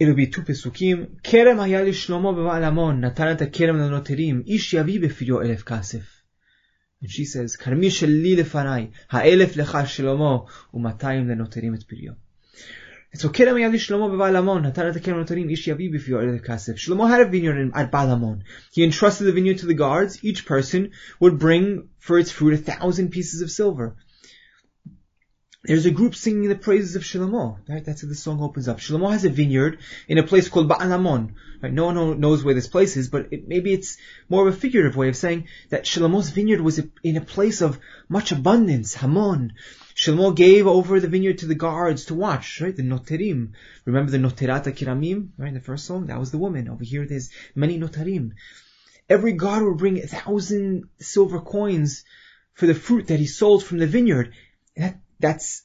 אלו 0.00 0.16
ביטו 0.16 0.42
פסוקים, 0.44 1.06
כרם 1.24 1.60
היה 1.60 1.82
לשלמה 1.82 2.32
בבעל 2.32 2.64
המון, 2.64 3.04
נתן 3.04 3.32
את 3.32 3.42
הכרם 3.42 3.76
לנוטרים, 3.76 4.42
איש 4.46 4.74
יביא 4.74 5.00
בפיו 5.00 5.40
אלף 5.40 5.62
כסף. 5.62 6.22
And 7.02 7.08
she 7.08 7.24
says, 7.24 7.56
כרמי 7.58 7.90
שלי 7.90 8.36
לפניי, 8.36 8.86
האלף 9.10 9.56
לך 9.56 9.78
שלמה, 9.86 10.36
ומאתיים 10.74 11.28
לנוטרים 11.28 11.74
את 11.74 11.82
פריו. 11.82 12.12
so 13.14 13.28
Kerem 13.28 13.56
Yali 13.56 13.74
Shlomo 13.74 14.08
Bevalamon, 14.10 14.64
Hatana 14.64 14.94
Tekerem 14.94 15.22
Notarim 15.22 15.52
Ish 15.52 15.66
Yavi 15.66 15.92
Bifyor 15.92 16.42
Kasef. 16.42 16.76
Shlomo 16.76 17.08
had 17.08 17.20
a 17.20 17.26
vineyard 17.26 17.58
in, 17.58 17.72
at 17.74 17.92
Balamon. 17.92 18.42
He 18.72 18.84
entrusted 18.84 19.26
the 19.26 19.32
vineyard 19.32 19.58
to 19.58 19.66
the 19.66 19.74
guards. 19.74 20.24
Each 20.24 20.46
person 20.46 20.92
would 21.20 21.38
bring 21.38 21.88
for 21.98 22.18
its 22.18 22.30
fruit 22.30 22.54
a 22.54 22.56
thousand 22.56 23.10
pieces 23.10 23.42
of 23.42 23.50
silver. 23.50 23.96
There's 25.63 25.85
a 25.85 25.91
group 25.91 26.15
singing 26.15 26.47
the 26.47 26.55
praises 26.55 26.95
of 26.95 27.03
Shlomo. 27.03 27.57
Right? 27.67 27.83
That's 27.83 28.01
how 28.01 28.07
the 28.07 28.15
song 28.15 28.41
opens 28.41 28.67
up. 28.67 28.79
Shlomo 28.79 29.11
has 29.11 29.25
a 29.25 29.29
vineyard 29.29 29.79
in 30.07 30.17
a 30.17 30.23
place 30.23 30.47
called 30.47 30.69
Ba'alamon. 30.69 31.33
Right? 31.61 31.73
No 31.73 31.85
one 31.85 32.19
knows 32.19 32.43
where 32.43 32.53
this 32.53 32.67
place 32.67 32.95
is, 32.95 33.09
but 33.09 33.29
it, 33.31 33.47
maybe 33.47 33.73
it's 33.73 33.97
more 34.29 34.47
of 34.47 34.53
a 34.53 34.57
figurative 34.57 34.95
way 34.95 35.09
of 35.09 35.15
saying 35.15 35.47
that 35.69 35.85
Shlomo's 35.85 36.29
vineyard 36.29 36.61
was 36.61 36.79
in 37.03 37.17
a 37.17 37.21
place 37.21 37.61
of 37.61 37.79
much 38.07 38.31
abundance, 38.31 38.93
Hamon. 38.93 39.53
Shlomo 39.95 40.35
gave 40.35 40.67
over 40.67 40.99
the 40.99 41.07
vineyard 41.07 41.39
to 41.39 41.47
the 41.47 41.55
guards 41.55 42.05
to 42.05 42.13
watch, 42.13 42.61
right? 42.61 42.75
The 42.75 42.83
noterim. 42.83 43.53
Remember 43.83 44.11
the 44.11 44.19
noterata 44.19 44.71
kiramim, 44.71 45.29
right? 45.37 45.49
In 45.49 45.55
the 45.55 45.59
first 45.59 45.85
song, 45.85 46.05
that 46.07 46.19
was 46.19 46.29
the 46.29 46.37
woman. 46.37 46.69
Over 46.69 46.83
here, 46.83 47.07
there's 47.07 47.31
many 47.55 47.79
notarim. 47.79 48.33
Every 49.09 49.33
guard 49.33 49.63
would 49.63 49.77
bring 49.77 49.97
a 49.97 50.07
thousand 50.07 50.89
silver 50.99 51.41
coins 51.41 52.03
for 52.53 52.67
the 52.67 52.75
fruit 52.75 53.07
that 53.07 53.19
he 53.19 53.25
sold 53.25 53.63
from 53.63 53.79
the 53.79 53.87
vineyard. 53.87 54.33
That, 54.75 54.99
that's 55.19 55.63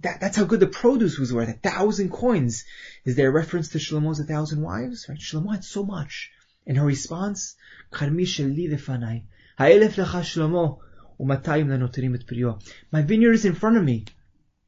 that, 0.00 0.20
that's 0.20 0.36
how 0.36 0.44
good 0.44 0.60
the 0.60 0.66
produce 0.66 1.18
was 1.18 1.32
worth. 1.32 1.48
A 1.48 1.52
thousand 1.52 2.10
coins. 2.10 2.64
Is 3.04 3.16
there 3.16 3.28
a 3.28 3.32
reference 3.32 3.68
to 3.70 3.78
Shlomo's 3.78 4.20
a 4.20 4.24
thousand 4.24 4.60
wives? 4.60 5.06
Right? 5.08 5.18
Shlomo 5.18 5.52
had 5.52 5.64
so 5.64 5.84
much. 5.84 6.30
And 6.66 6.76
her 6.76 6.84
response, 6.84 7.56
Karmi 7.92 8.22
sheli 8.22 8.68
lefanai. 8.70 9.22
Ha'elef 9.58 9.94
lecha 9.94 10.22
Shlomo. 10.22 10.78
Umatayim 11.20 11.68
lanoterim 11.68 12.14
et 12.14 12.26
priyo. 12.26 12.60
My 12.90 13.02
vineyard 13.02 13.32
is 13.32 13.44
in 13.44 13.54
front 13.54 13.76
of 13.76 13.84
me. 13.84 14.04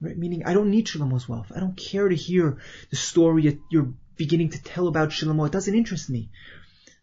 Right? 0.01 0.17
Meaning, 0.17 0.45
I 0.47 0.55
don't 0.55 0.71
need 0.71 0.87
Shlomo's 0.87 1.29
wealth. 1.29 1.53
I 1.55 1.61
don't 1.61 1.77
care 1.77 2.09
to 2.09 2.15
hear 2.15 2.59
the 2.91 2.97
story 2.97 3.61
you're 3.71 3.93
beginning 4.17 4.51
to 4.51 4.63
tell 4.63 4.87
about 4.89 5.11
Shlomo. 5.11 5.47
It 5.47 5.53
doesn't 5.53 5.75
interest 5.75 6.09
me. 6.09 6.31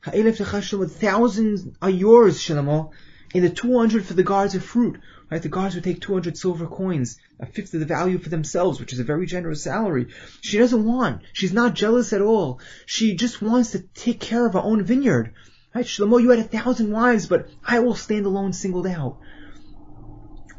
Thousands 0.06 1.68
are 1.82 1.89
yours, 1.89 2.39
Shlomo. 2.39 2.92
And 3.36 3.44
the 3.44 3.50
200 3.50 4.06
for 4.06 4.13
the 4.13 4.24
guards 4.24 4.56
of 4.56 4.63
fruit. 4.63 5.00
Right? 5.32 5.42
The 5.42 5.50
guards 5.50 5.75
would 5.75 5.84
take 5.84 6.01
200 6.01 6.38
silver 6.38 6.68
coins, 6.68 7.18
a 7.39 7.46
fifth 7.46 7.74
of 7.74 7.80
the 7.80 7.86
value 7.86 8.18
for 8.18 8.30
themselves, 8.30 8.80
which 8.80 8.94
is 8.94 9.00
a 9.00 9.03
very 9.03 9.25
generous 9.25 9.63
salary. 9.63 10.08
She 10.42 10.58
doesn't 10.58 10.86
want. 10.86 11.22
She's 11.34 11.53
not 11.53 11.74
jealous 11.74 12.13
at 12.13 12.22
all. 12.22 12.60
She 12.86 13.15
just 13.15 13.42
wants 13.42 13.72
to 13.72 13.80
take 13.80 14.20
care 14.20 14.46
of 14.46 14.53
her 14.53 14.60
own 14.60 14.84
vineyard. 14.84 15.34
Right? 15.74 15.86
Shlomo, 15.86 16.22
you 16.22 16.30
had 16.30 16.39
a 16.39 16.44
thousand 16.44 16.92
wives, 16.92 17.27
but 17.27 17.50
I 17.65 17.80
will 17.80 17.96
stand 17.96 18.25
alone 18.25 18.53
singled 18.53 18.88
out. 18.88 19.18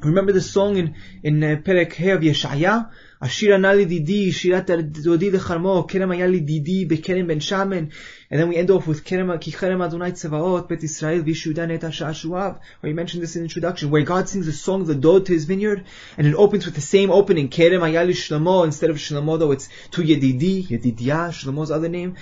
Remember 0.00 0.32
the 0.32 0.40
song 0.40 0.76
in, 0.76 0.94
in 1.22 1.42
uh, 1.42 1.56
Perek 1.62 2.14
of 2.14 2.22
Yeshaya? 2.22 2.90
Ashira 3.24 3.58
nali 3.58 3.88
didi, 3.88 4.30
shirat 4.30 4.66
dodi 4.66 5.30
lecharmo, 5.32 5.88
kerem 5.88 6.10
ayali 6.14 6.44
didi, 6.44 6.86
bekerem 6.86 7.26
ben 7.26 7.40
shamen. 7.40 7.90
And 8.30 8.40
then 8.40 8.48
we 8.50 8.56
end 8.56 8.70
off 8.70 8.86
with 8.86 9.02
kerem, 9.02 9.40
ki 9.40 9.50
adonai 9.50 10.12
tzevaot, 10.12 10.68
bet 10.68 10.84
Israel, 10.84 11.22
vishudan 11.22 11.72
et 11.72 11.80
ashuav. 11.80 12.60
Where 12.80 12.90
you 12.90 12.94
mentioned 12.94 13.22
this 13.22 13.34
in 13.34 13.40
the 13.40 13.44
introduction, 13.46 13.90
where 13.90 14.02
God 14.02 14.28
sings 14.28 14.44
the 14.44 14.52
song 14.52 14.84
the 14.84 14.94
Dod 14.94 15.24
to 15.24 15.32
his 15.32 15.46
vineyard, 15.46 15.86
and 16.18 16.26
it 16.26 16.34
opens 16.34 16.66
with 16.66 16.74
the 16.74 16.82
same 16.82 17.10
opening, 17.10 17.48
kerem 17.48 17.80
ayali 17.80 18.10
shlomo, 18.10 18.62
instead 18.66 18.90
of 18.90 18.96
shlomo 18.96 19.38
though 19.38 19.52
it's 19.52 19.70
to 19.92 20.02
yedidi, 20.02 20.66
yedidia, 20.68 21.30
shlomo's 21.30 21.70
other 21.70 21.88
name. 21.88 22.16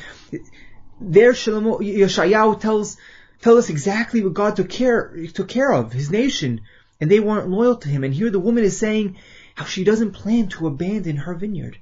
There 1.00 1.32
Shlomo, 1.32 1.80
Yeshayahu 1.80 2.60
tells, 2.60 2.96
tell 3.40 3.58
us 3.58 3.70
exactly 3.70 4.22
what 4.22 4.34
God 4.34 4.54
took 4.54 4.68
care, 4.68 5.16
took 5.34 5.48
care 5.48 5.72
of, 5.72 5.92
his 5.92 6.12
nation, 6.12 6.60
and 7.00 7.10
they 7.10 7.18
weren't 7.18 7.48
loyal 7.48 7.74
to 7.78 7.88
him. 7.88 8.04
And 8.04 8.14
here 8.14 8.30
the 8.30 8.38
woman 8.38 8.62
is 8.62 8.78
saying 8.78 9.16
how 9.54 9.64
she 9.64 9.84
doesn't 9.84 10.12
plan 10.12 10.48
to 10.48 10.66
abandon 10.66 11.16
her 11.16 11.34
vineyard. 11.34 11.78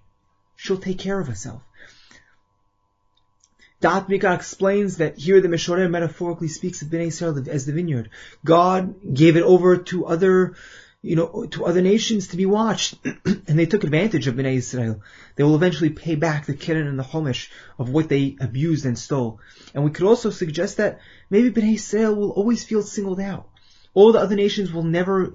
She'll 0.57 0.79
take 0.79 0.99
care 0.99 1.21
of 1.21 1.29
herself. 1.29 1.63
Da'at 3.81 4.09
Mikra 4.09 4.35
explains 4.35 4.99
that 4.99 5.19
here 5.19 5.41
the 5.41 5.49
Meshorer 5.49 5.89
metaphorically 5.89 6.49
speaks 6.49 6.83
of 6.83 6.89
Bnei 6.89 7.07
Israel 7.07 7.43
as 7.49 7.65
the 7.65 7.73
vineyard. 7.73 8.11
God 8.45 9.15
gave 9.15 9.37
it 9.37 9.43
over 9.43 9.79
to 9.79 10.05
other, 10.05 10.55
you 11.01 11.17
know, 11.17 11.47
to 11.47 11.65
other 11.65 11.81
nations 11.81 12.29
to 12.29 12.37
be 12.37 12.45
watched, 12.45 12.97
and 13.25 13.59
they 13.59 13.65
took 13.65 13.85
advantage 13.85 14.27
of 14.27 14.35
Bnei 14.35 14.57
Israel. 14.57 15.03
They 15.37 15.45
will 15.45 15.55
eventually 15.55 15.89
pay 15.91 16.15
back 16.15 16.45
the 16.45 16.55
Keren 16.55 16.87
and 16.87 16.99
the 16.99 17.05
Homish 17.05 17.49
of 17.79 17.89
what 17.89 18.11
they 18.11 18.37
abused 18.39 18.85
and 18.85 18.99
stole. 18.99 19.41
And 19.75 19.83
we 19.83 19.93
could 19.93 20.07
also 20.07 20.29
suggest 20.29 20.77
that 20.77 21.01
maybe 21.31 21.51
Bnei 21.51 21.77
Israel 21.77 22.15
will 22.15 22.33
always 22.33 22.65
feel 22.65 22.83
singled 22.83 23.21
out 23.21 23.49
all 23.95 24.13
the 24.13 24.21
other 24.21 24.37
nations 24.37 24.73
will 24.73 24.83
never 24.83 25.33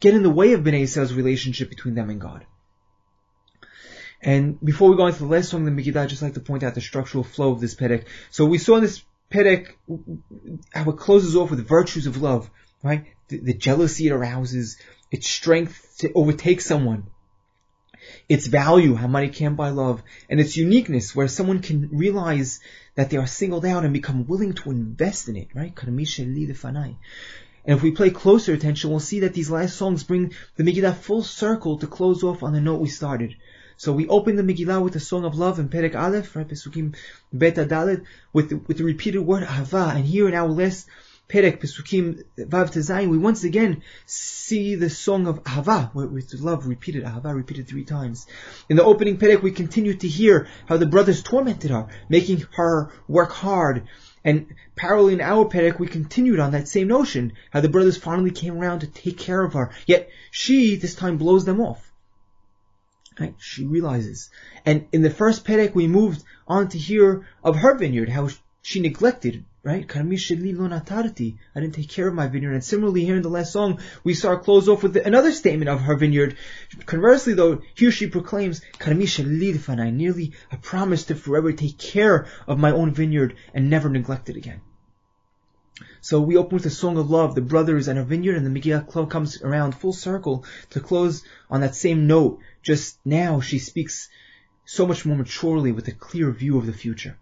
get 0.00 0.14
in 0.14 0.22
the 0.22 0.30
way 0.30 0.52
of 0.52 0.60
Bnei 0.62 0.80
Israel's 0.80 1.14
relationship 1.14 1.68
between 1.68 1.94
them 1.94 2.10
and 2.10 2.20
God. 2.20 2.46
And 4.20 4.60
before 4.60 4.90
we 4.90 4.96
go 4.96 5.06
into 5.06 5.20
the 5.20 5.26
last 5.26 5.50
song 5.50 5.64
the 5.64 5.70
Megillah, 5.70 6.02
I'd 6.02 6.08
just 6.08 6.22
like 6.22 6.34
to 6.34 6.40
point 6.40 6.62
out 6.62 6.74
the 6.74 6.80
structural 6.80 7.24
flow 7.24 7.52
of 7.52 7.60
this 7.60 7.74
Perek. 7.74 8.06
So 8.30 8.46
we 8.46 8.58
saw 8.58 8.76
in 8.76 8.82
this 8.82 9.02
Perek 9.30 9.68
how 10.72 10.90
it 10.90 10.96
closes 10.96 11.36
off 11.36 11.50
with 11.50 11.66
virtues 11.66 12.06
of 12.06 12.22
love, 12.22 12.50
right? 12.82 13.04
The, 13.28 13.38
the 13.38 13.54
jealousy 13.54 14.06
it 14.06 14.12
arouses, 14.12 14.78
its 15.10 15.28
strength 15.28 15.96
to 15.98 16.12
overtake 16.12 16.60
someone, 16.60 17.08
its 18.28 18.46
value, 18.46 18.94
how 18.94 19.06
money 19.06 19.28
can't 19.28 19.56
buy 19.56 19.70
love, 19.70 20.02
and 20.30 20.40
its 20.40 20.56
uniqueness, 20.56 21.14
where 21.14 21.28
someone 21.28 21.60
can 21.60 21.90
realize 21.92 22.60
that 22.94 23.10
they 23.10 23.16
are 23.16 23.26
singled 23.26 23.66
out 23.66 23.84
and 23.84 23.92
become 23.92 24.26
willing 24.26 24.54
to 24.54 24.70
invest 24.70 25.28
in 25.28 25.36
it, 25.36 25.48
right? 25.54 25.74
And 27.66 27.76
if 27.76 27.82
we 27.82 27.90
play 27.90 28.10
closer 28.10 28.52
attention, 28.54 28.90
we'll 28.90 29.00
see 29.00 29.20
that 29.20 29.34
these 29.34 29.50
last 29.50 29.76
songs 29.76 30.04
bring 30.04 30.32
the 30.54 30.62
Megillah 30.62 30.94
full 30.94 31.22
circle 31.22 31.78
to 31.78 31.86
close 31.88 32.22
off 32.22 32.44
on 32.44 32.52
the 32.52 32.60
note 32.60 32.80
we 32.80 32.88
started. 32.88 33.34
So 33.76 33.92
we 33.92 34.06
open 34.08 34.36
the 34.36 34.42
Megillah 34.42 34.82
with 34.82 34.92
the 34.92 35.00
song 35.00 35.24
of 35.24 35.36
love 35.36 35.58
in 35.58 35.68
Perek 35.68 35.94
Aleph, 35.94 36.36
right? 36.36 36.48
Pesukim 36.48 36.94
Beta 37.36 37.66
Dalet, 37.66 38.04
with 38.32 38.52
with 38.68 38.78
the 38.78 38.84
repeated 38.84 39.20
word 39.20 39.42
Hava, 39.42 39.92
and 39.96 40.06
here 40.06 40.28
in 40.28 40.34
our 40.34 40.48
last 40.48 40.86
Perek 41.28 41.60
Pesukim 41.60 42.22
Vav 42.38 42.70
Tezayin, 42.70 43.08
we 43.08 43.18
once 43.18 43.42
again 43.42 43.82
see 44.06 44.76
the 44.76 44.88
song 44.88 45.26
of 45.26 45.42
Ahava, 45.42 45.92
with 45.92 46.32
love 46.34 46.68
repeated, 46.68 47.02
Ahava 47.02 47.34
repeated 47.34 47.66
three 47.66 47.84
times. 47.84 48.26
In 48.68 48.76
the 48.76 48.84
opening 48.84 49.18
Perek, 49.18 49.42
we 49.42 49.50
continue 49.50 49.94
to 49.94 50.06
hear 50.06 50.46
how 50.66 50.76
the 50.76 50.86
brothers 50.86 51.24
tormented 51.24 51.72
her, 51.72 51.88
making 52.08 52.46
her 52.52 52.92
work 53.08 53.32
hard. 53.32 53.88
And 54.24 54.54
parallel 54.76 55.14
in 55.14 55.20
our 55.20 55.46
Perek, 55.46 55.80
we 55.80 55.88
continued 55.88 56.38
on 56.38 56.52
that 56.52 56.68
same 56.68 56.86
notion, 56.86 57.32
how 57.50 57.60
the 57.60 57.68
brothers 57.68 57.96
finally 57.96 58.30
came 58.30 58.56
around 58.56 58.80
to 58.80 58.86
take 58.86 59.18
care 59.18 59.42
of 59.42 59.54
her. 59.54 59.72
Yet 59.84 60.08
she, 60.30 60.76
this 60.76 60.94
time, 60.94 61.16
blows 61.16 61.44
them 61.44 61.60
off. 61.60 61.92
Right? 63.18 63.34
She 63.38 63.64
realizes. 63.64 64.30
And 64.64 64.86
in 64.92 65.02
the 65.02 65.10
first 65.10 65.44
Perek, 65.44 65.74
we 65.74 65.88
moved 65.88 66.22
on 66.46 66.68
to 66.68 66.78
hear 66.78 67.26
of 67.42 67.56
her 67.56 67.76
vineyard, 67.76 68.10
how 68.10 68.28
she 68.62 68.80
neglected 68.80 69.44
right? 69.66 69.84
I 69.96 70.02
didn't 71.60 71.74
take 71.74 71.88
care 71.88 72.06
of 72.06 72.14
my 72.14 72.28
vineyard. 72.28 72.52
And 72.52 72.62
similarly 72.62 73.04
here 73.04 73.16
in 73.16 73.22
the 73.22 73.28
last 73.28 73.52
song, 73.52 73.80
we 74.04 74.14
saw 74.14 74.28
her 74.30 74.38
close 74.38 74.68
off 74.68 74.84
with 74.84 74.96
another 74.96 75.32
statement 75.32 75.68
of 75.68 75.80
her 75.80 75.96
vineyard. 75.96 76.36
Conversely 76.86 77.34
though, 77.34 77.62
here 77.74 77.90
she 77.90 78.06
proclaims, 78.06 78.60
I 78.80 79.90
nearly 79.90 80.34
a 80.52 80.56
promise 80.56 81.06
to 81.06 81.16
forever 81.16 81.50
take 81.50 81.78
care 81.78 82.28
of 82.46 82.60
my 82.60 82.70
own 82.70 82.94
vineyard 82.94 83.34
and 83.54 83.68
never 83.68 83.88
neglect 83.88 84.30
it 84.30 84.36
again. 84.36 84.60
So 86.00 86.20
we 86.20 86.36
open 86.36 86.54
with 86.54 86.66
a 86.66 86.70
song 86.70 86.96
of 86.96 87.10
love, 87.10 87.34
the 87.34 87.40
brothers 87.40 87.88
and 87.88 87.98
a 87.98 88.04
vineyard, 88.04 88.36
and 88.36 88.46
the 88.46 88.60
Megillah 88.60 89.10
comes 89.10 89.42
around 89.42 89.74
full 89.74 89.92
circle 89.92 90.44
to 90.70 90.78
close 90.78 91.24
on 91.50 91.62
that 91.62 91.74
same 91.74 92.06
note. 92.06 92.38
Just 92.62 93.00
now 93.04 93.40
she 93.40 93.58
speaks 93.58 94.08
so 94.64 94.86
much 94.86 95.04
more 95.04 95.16
maturely 95.16 95.72
with 95.72 95.88
a 95.88 95.92
clear 95.92 96.30
view 96.30 96.56
of 96.56 96.66
the 96.66 96.72
future. 96.72 97.18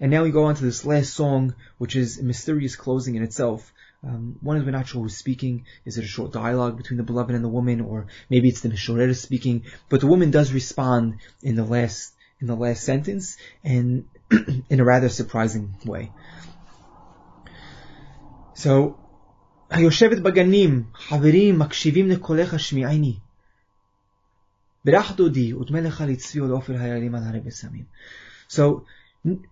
And 0.00 0.10
now 0.10 0.22
we 0.22 0.30
go 0.30 0.44
on 0.44 0.54
to 0.54 0.64
this 0.64 0.86
last 0.86 1.12
song, 1.12 1.54
which 1.78 1.94
is 1.94 2.18
a 2.18 2.24
mysterious 2.24 2.74
closing 2.74 3.16
in 3.16 3.22
itself. 3.22 3.72
Um, 4.02 4.38
one 4.40 4.56
is 4.56 4.64
we're 4.64 4.70
not 4.70 4.88
sure 4.88 5.02
who's 5.02 5.16
speaking. 5.16 5.66
Is 5.84 5.98
it 5.98 6.04
a 6.04 6.08
short 6.08 6.32
dialogue 6.32 6.78
between 6.78 6.96
the 6.96 7.02
beloved 7.02 7.34
and 7.34 7.44
the 7.44 7.48
woman, 7.48 7.82
or 7.82 8.06
maybe 8.30 8.48
it's 8.48 8.62
the 8.62 8.70
Mishorer 8.70 9.14
speaking? 9.14 9.64
But 9.90 10.00
the 10.00 10.06
woman 10.06 10.30
does 10.30 10.52
respond 10.54 11.18
in 11.42 11.54
the 11.54 11.64
last 11.64 12.14
in 12.40 12.46
the 12.46 12.56
last 12.56 12.82
sentence, 12.84 13.36
and 13.62 14.06
in 14.70 14.80
a 14.80 14.84
rather 14.84 15.10
surprising 15.10 15.74
way. 15.84 16.12
So, 18.54 18.96
היושבת 19.70 20.18
בגנים, 20.18 20.84
חברים, 20.94 21.58
מקשיבים 21.58 22.08
לקולך 22.08 22.60
שמיעיני. 22.60 23.18
ברך 24.84 25.16
דודי, 25.16 25.54
ודמה 25.54 25.80
לך 25.80 26.04
לצבי 26.08 26.40
עוד 26.40 26.50
אופל 26.50 26.76
היעלים 26.76 27.14
על 27.14 27.22
הרי 27.22 27.40
בסמים. 27.40 27.84
So, 28.48 28.84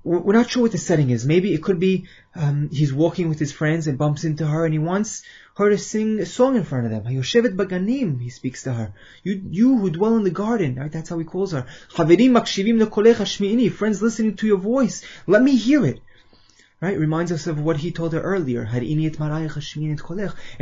we're 0.03 0.33
not 0.33 0.51
sure 0.51 0.61
what 0.61 0.71
the 0.71 0.77
setting 0.77 1.09
is. 1.09 1.25
Maybe 1.25 1.53
it 1.53 1.63
could 1.63 1.79
be 1.79 2.05
um, 2.35 2.69
he's 2.71 2.93
walking 2.93 3.29
with 3.29 3.39
his 3.39 3.51
friends 3.51 3.87
and 3.87 3.97
bumps 3.97 4.23
into 4.23 4.45
her, 4.45 4.65
and 4.65 4.73
he 4.73 4.79
wants 4.79 5.23
her 5.55 5.69
to 5.69 5.77
sing 5.77 6.19
a 6.19 6.25
song 6.25 6.55
in 6.55 6.63
front 6.63 6.85
of 6.85 6.91
them. 6.91 7.03
Hayoshevet 7.05 7.55
baganim, 7.55 8.21
he 8.21 8.29
speaks 8.29 8.63
to 8.63 8.73
her. 8.73 8.93
You, 9.23 9.41
you 9.49 9.77
who 9.77 9.89
dwell 9.89 10.15
in 10.15 10.23
the 10.23 10.29
garden, 10.29 10.75
right? 10.75 10.91
That's 10.91 11.09
how 11.09 11.17
he 11.17 11.25
calls 11.25 11.53
her. 11.53 11.65
Chaverim 11.91 12.31
makshivim 12.31 12.83
lekolecha 12.83 13.25
shmi'ini, 13.25 13.71
friends 13.71 14.01
listening 14.01 14.35
to 14.37 14.47
your 14.47 14.57
voice. 14.57 15.03
Let 15.25 15.41
me 15.41 15.55
hear 15.55 15.85
it. 15.85 16.01
Right? 16.83 16.99
Reminds 16.99 17.31
us 17.31 17.47
of 17.47 17.61
what 17.61 17.77
he 17.77 17.93
told 17.93 18.11
her 18.11 18.19
earlier. 18.19 18.63
And 18.69 18.81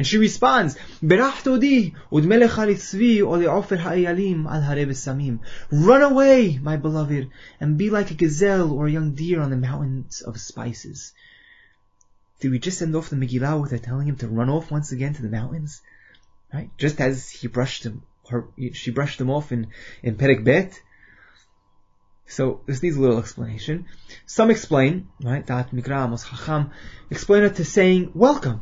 she 0.06 0.18
responds, 0.20 0.78
Berach 1.02 1.42
todi, 1.42 1.96
udmelech 2.12 2.58
alitzvi 2.62 3.22
o 3.22 3.32
le'ofer 3.40 3.80
ha'ayalim 3.80 4.46
al 4.46 4.62
hare 4.62 4.86
samim. 4.86 5.40
Run 5.72 6.04
away, 6.04 6.60
my 6.62 6.78
beloved, 6.78 7.28
and 7.60 7.76
be 7.76 7.90
like 7.90 8.12
a 8.12 8.14
gazelle 8.14 8.72
or 8.72 8.86
a 8.86 8.92
young 8.92 9.16
deer 9.16 9.42
on 9.42 9.50
the 9.50 9.58
mountains 9.58 10.22
of 10.22 10.40
spices. 10.40 11.12
Did 12.40 12.52
we 12.52 12.60
just 12.60 12.84
end 12.84 12.96
off 12.96 13.10
the 13.10 13.16
Megillah 13.16 13.60
with 13.60 13.72
her 13.72 13.80
telling 13.80 14.08
him 14.08 14.18
to 14.18 14.28
run 14.28 14.52
off 14.52 14.70
once 14.70 14.92
again 14.92 15.16
to 15.16 15.24
the 15.24 15.30
mountains? 15.30 15.82
Right? 16.54 16.70
Just 16.78 17.02
as 17.02 17.32
he 17.32 17.48
brushed 17.48 17.84
him, 17.84 18.04
her, 18.30 18.46
she 18.74 18.92
brushed 18.92 19.20
him 19.20 19.32
off 19.32 19.52
in, 19.52 19.70
in 20.04 20.18
Perek 20.18 20.44
Bet, 20.44 20.80
so 22.32 22.62
this 22.66 22.82
needs 22.82 22.96
a 22.96 23.02
little 23.02 23.20
explanation. 23.20 23.86
Some 24.26 24.52
explain, 24.52 25.10
right, 25.22 25.46
Da'at 25.46 25.72
Mikra 25.72 26.06
Amos 26.06 26.24
Chacham, 26.24 26.72
explain 27.10 27.44
it 27.44 27.56
to 27.56 27.66
saying 27.66 28.12
welcome. 28.14 28.62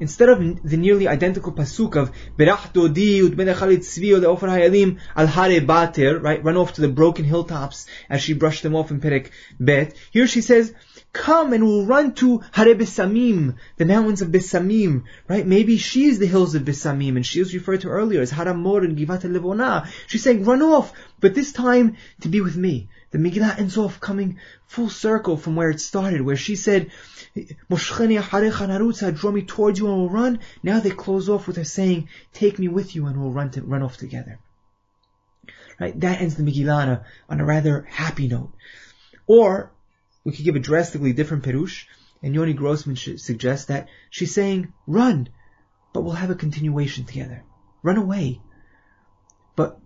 Instead 0.00 0.30
of 0.30 0.62
the 0.62 0.78
nearly 0.78 1.06
identical 1.06 1.52
pasuk 1.52 1.94
of 1.96 2.10
Berach 2.38 2.72
Dodi 2.72 3.20
Udmenechalit 3.20 3.80
Tzvi 3.80 4.24
Ofer 4.24 4.46
Hayalim 4.46 4.98
Al 5.14 5.26
Hare 5.26 5.60
Bater, 5.60 6.18
right, 6.18 6.42
run 6.42 6.56
off 6.56 6.72
to 6.74 6.80
the 6.80 6.88
broken 6.88 7.26
hilltops 7.26 7.86
as 8.08 8.22
she 8.22 8.32
brushed 8.32 8.62
them 8.62 8.74
off 8.74 8.90
in 8.90 9.00
Perek 9.00 9.30
Bet. 9.58 9.94
Here 10.10 10.26
she 10.26 10.40
says, 10.40 10.72
come 11.12 11.52
and 11.52 11.64
we'll 11.64 11.86
run 11.86 12.14
to 12.14 12.42
Hare 12.52 12.74
Besamim, 12.74 13.56
the 13.76 13.84
mountains 13.84 14.22
of 14.22 14.28
Besamim, 14.28 15.04
right? 15.28 15.46
Maybe 15.46 15.76
she 15.76 16.04
is 16.04 16.18
the 16.18 16.26
hills 16.26 16.54
of 16.54 16.62
Besamim, 16.62 17.16
and 17.16 17.26
she 17.26 17.40
was 17.40 17.52
referred 17.52 17.80
to 17.82 17.88
earlier 17.88 18.20
as 18.20 18.30
Haramor 18.30 18.84
and 18.84 18.96
Givat 18.96 19.22
Levona. 19.22 19.88
She's 20.06 20.22
saying, 20.22 20.44
run 20.44 20.62
off, 20.62 20.92
but 21.18 21.34
this 21.34 21.52
time 21.52 21.96
to 22.20 22.28
be 22.28 22.40
with 22.40 22.56
me. 22.56 22.88
The 23.10 23.18
Megillah 23.18 23.58
ends 23.58 23.76
off 23.76 23.98
coming 23.98 24.38
full 24.66 24.88
circle 24.88 25.36
from 25.36 25.56
where 25.56 25.70
it 25.70 25.80
started, 25.80 26.20
where 26.22 26.36
she 26.36 26.54
said, 26.54 26.90
Moshcheni 27.68 28.20
Harecha 28.20 28.68
Narutza, 28.68 29.16
draw 29.16 29.32
me 29.32 29.42
towards 29.42 29.80
you 29.80 29.88
and 29.88 29.96
we'll 29.96 30.10
run. 30.10 30.38
Now 30.62 30.78
they 30.78 30.90
close 30.90 31.28
off 31.28 31.48
with 31.48 31.56
her 31.56 31.64
saying, 31.64 32.08
take 32.32 32.58
me 32.60 32.68
with 32.68 32.94
you 32.94 33.06
and 33.06 33.20
we'll 33.20 33.32
run 33.32 33.50
to, 33.50 33.62
run 33.62 33.82
off 33.82 33.96
together. 33.96 34.38
Right? 35.80 35.98
That 35.98 36.20
ends 36.20 36.36
the 36.36 36.44
Megillah 36.44 36.76
on 36.76 36.88
a, 36.88 37.04
on 37.28 37.40
a 37.40 37.44
rather 37.44 37.82
happy 37.82 38.28
note. 38.28 38.52
Or, 39.26 39.72
we 40.24 40.32
could 40.32 40.44
give 40.44 40.56
a 40.56 40.60
drastically 40.60 41.12
different 41.12 41.44
perush, 41.44 41.86
and 42.22 42.34
Yoni 42.34 42.52
Grossman 42.52 42.96
suggests 42.96 43.66
that 43.66 43.88
she's 44.10 44.34
saying, 44.34 44.72
run, 44.86 45.28
but 45.92 46.02
we'll 46.02 46.14
have 46.14 46.30
a 46.30 46.34
continuation 46.34 47.04
together. 47.04 47.42
Run 47.82 47.96
away. 47.96 48.40
But 49.56 49.80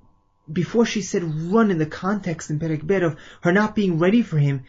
before 0.52 0.84
she 0.84 1.00
said 1.02 1.52
run 1.52 1.70
in 1.70 1.78
the 1.78 1.86
context 1.86 2.50
in 2.50 2.58
Perek 2.58 3.02
of 3.02 3.16
her 3.42 3.52
not 3.52 3.74
being 3.74 3.98
ready 3.98 4.22
for 4.22 4.38
him, 4.38 4.64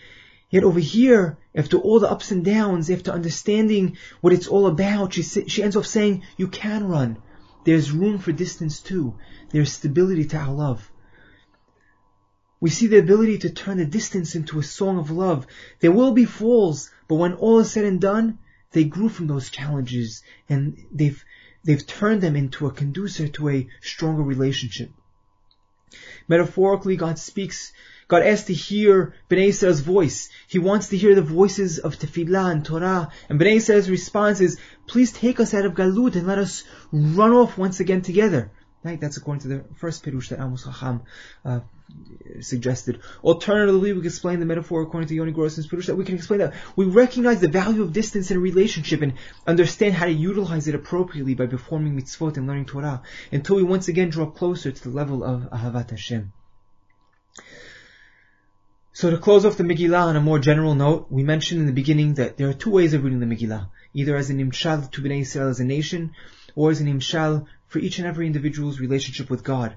yet 0.50 0.64
over 0.64 0.80
here, 0.80 1.38
after 1.56 1.78
all 1.78 2.00
the 2.00 2.10
ups 2.10 2.32
and 2.32 2.46
downs, 2.46 2.90
after 2.90 3.12
understanding 3.12 3.98
what 4.22 4.34
it's 4.34 4.48
all 4.48 4.68
about, 4.68 5.14
she, 5.14 5.24
she 5.24 5.64
ends 5.64 5.76
up 5.76 5.86
saying, 5.86 6.24
you 6.38 6.48
can 6.48 6.88
run. 6.88 7.18
There's 7.66 7.92
room 7.92 8.20
for 8.20 8.32
distance 8.32 8.80
too. 8.80 9.16
There's 9.50 9.72
stability 9.72 10.26
to 10.26 10.38
our 10.38 10.54
love. 10.54 10.92
We 12.60 12.70
see 12.70 12.88
the 12.88 13.00
ability 13.00 13.40
to 13.40 13.50
turn 13.50 13.78
the 13.78 13.86
distance 13.86 14.36
into 14.36 14.60
a 14.60 14.64
song 14.64 14.98
of 14.98 15.12
love. 15.12 15.46
There 15.80 15.92
will 15.92 16.14
be 16.14 16.26
falls, 16.26 16.90
but 17.08 17.16
when 17.16 17.34
all 17.34 17.60
is 17.60 17.72
said 17.72 17.86
and 17.86 18.00
done, 18.00 18.40
they 18.72 18.84
grew 18.84 19.10
from 19.10 19.28
those 19.28 19.50
challenges 19.50 20.24
and 20.50 20.78
they've, 20.92 21.24
they've 21.64 21.86
turned 21.86 22.22
them 22.22 22.36
into 22.36 22.68
a 22.68 22.72
conducer 22.72 23.28
to 23.28 23.50
a 23.50 23.68
stronger 23.82 24.24
relationship. 24.24 24.90
Metaphorically, 26.28 26.96
God 26.96 27.20
speaks, 27.20 27.72
God 28.08 28.24
asks 28.24 28.48
to 28.48 28.54
hear 28.54 29.14
Bnei 29.30 29.48
Israel's 29.48 29.80
voice. 29.80 30.30
He 30.48 30.60
wants 30.60 30.88
to 30.88 30.98
hear 30.98 31.16
the 31.16 31.22
voices 31.22 31.80
of 31.80 31.98
Tefillah 31.98 32.52
and 32.52 32.66
Torah. 32.66 33.12
And 33.30 33.40
Bnei 33.40 33.56
Israel's 33.56 33.90
response 33.90 34.42
is, 34.42 34.60
please 34.88 35.12
take 35.12 35.40
us 35.40 35.54
out 35.54 35.66
of 35.66 35.74
Galut 35.74 36.16
and 36.16 36.28
let 36.28 36.38
us 36.38 36.64
run 36.92 37.32
off 37.32 37.58
once 37.58 37.80
again 37.80 38.02
together. 38.02 38.52
Right? 38.84 39.00
That's 39.00 39.18
according 39.18 39.42
to 39.42 39.48
the 39.48 39.66
first 39.76 40.04
Pirush 40.04 40.30
that 40.30 40.40
Amos 40.40 40.64
Chacham 40.64 41.04
uh, 41.44 41.62
suggested. 42.42 43.00
Alternatively, 43.24 43.94
we 43.94 44.00
can 44.00 44.08
explain 44.08 44.40
the 44.40 44.46
metaphor 44.46 44.82
according 44.82 45.08
to 45.08 45.16
Yoni 45.16 45.32
Grossman's 45.32 45.68
Pirush 45.68 45.88
that 45.88 45.96
we 45.96 46.06
can 46.06 46.16
explain 46.16 46.40
that 46.40 46.54
we 46.76 46.86
recognize 46.86 47.40
the 47.40 47.48
value 47.48 47.82
of 47.82 47.94
distance 47.94 48.32
in 48.32 48.38
a 48.38 48.40
relationship 48.40 49.02
and 49.02 49.14
understand 49.48 49.94
how 49.94 50.06
to 50.06 50.12
utilize 50.12 50.68
it 50.68 50.76
appropriately 50.76 51.36
by 51.36 51.46
performing 51.46 52.00
mitzvot 52.00 52.38
and 52.38 52.48
learning 52.48 52.66
Torah 52.66 53.02
until 53.32 53.56
we 53.56 53.64
once 53.64 53.88
again 53.88 54.10
draw 54.10 54.26
closer 54.26 54.72
to 54.72 54.84
the 54.84 54.96
level 54.96 55.24
of 55.24 55.44
Ahavat 55.52 55.92
Hashem. 55.92 56.34
So 58.94 59.12
to 59.12 59.18
close 59.18 59.46
off 59.46 59.58
the 59.58 59.64
Megillah 59.64 60.06
on 60.06 60.16
a 60.16 60.22
more 60.22 60.40
general 60.40 60.74
note, 60.74 61.08
we 61.10 61.24
mentioned 61.24 61.60
in 61.60 61.68
the 61.68 61.74
beginning 61.74 62.14
that 62.14 62.38
there 62.38 62.48
are 62.48 62.54
two 62.54 62.72
ways 62.72 62.94
of 62.94 63.04
reading 63.04 63.20
the 63.20 63.26
Megillah, 63.26 63.68
either 63.94 64.16
as 64.16 64.30
an 64.30 64.40
imshal 64.40 64.90
to 64.90 65.02
Bnei 65.02 65.22
Israel 65.22 65.50
as 65.50 65.60
a 65.60 65.66
nation, 65.66 66.14
or 66.56 66.72
as 66.72 66.80
an 66.80 66.88
imshal 66.88 67.46
for 67.68 67.80
each 67.80 68.00
and 68.00 68.08
every 68.08 68.26
individual's 68.26 68.80
relationship 68.80 69.30
with 69.30 69.44
God. 69.44 69.76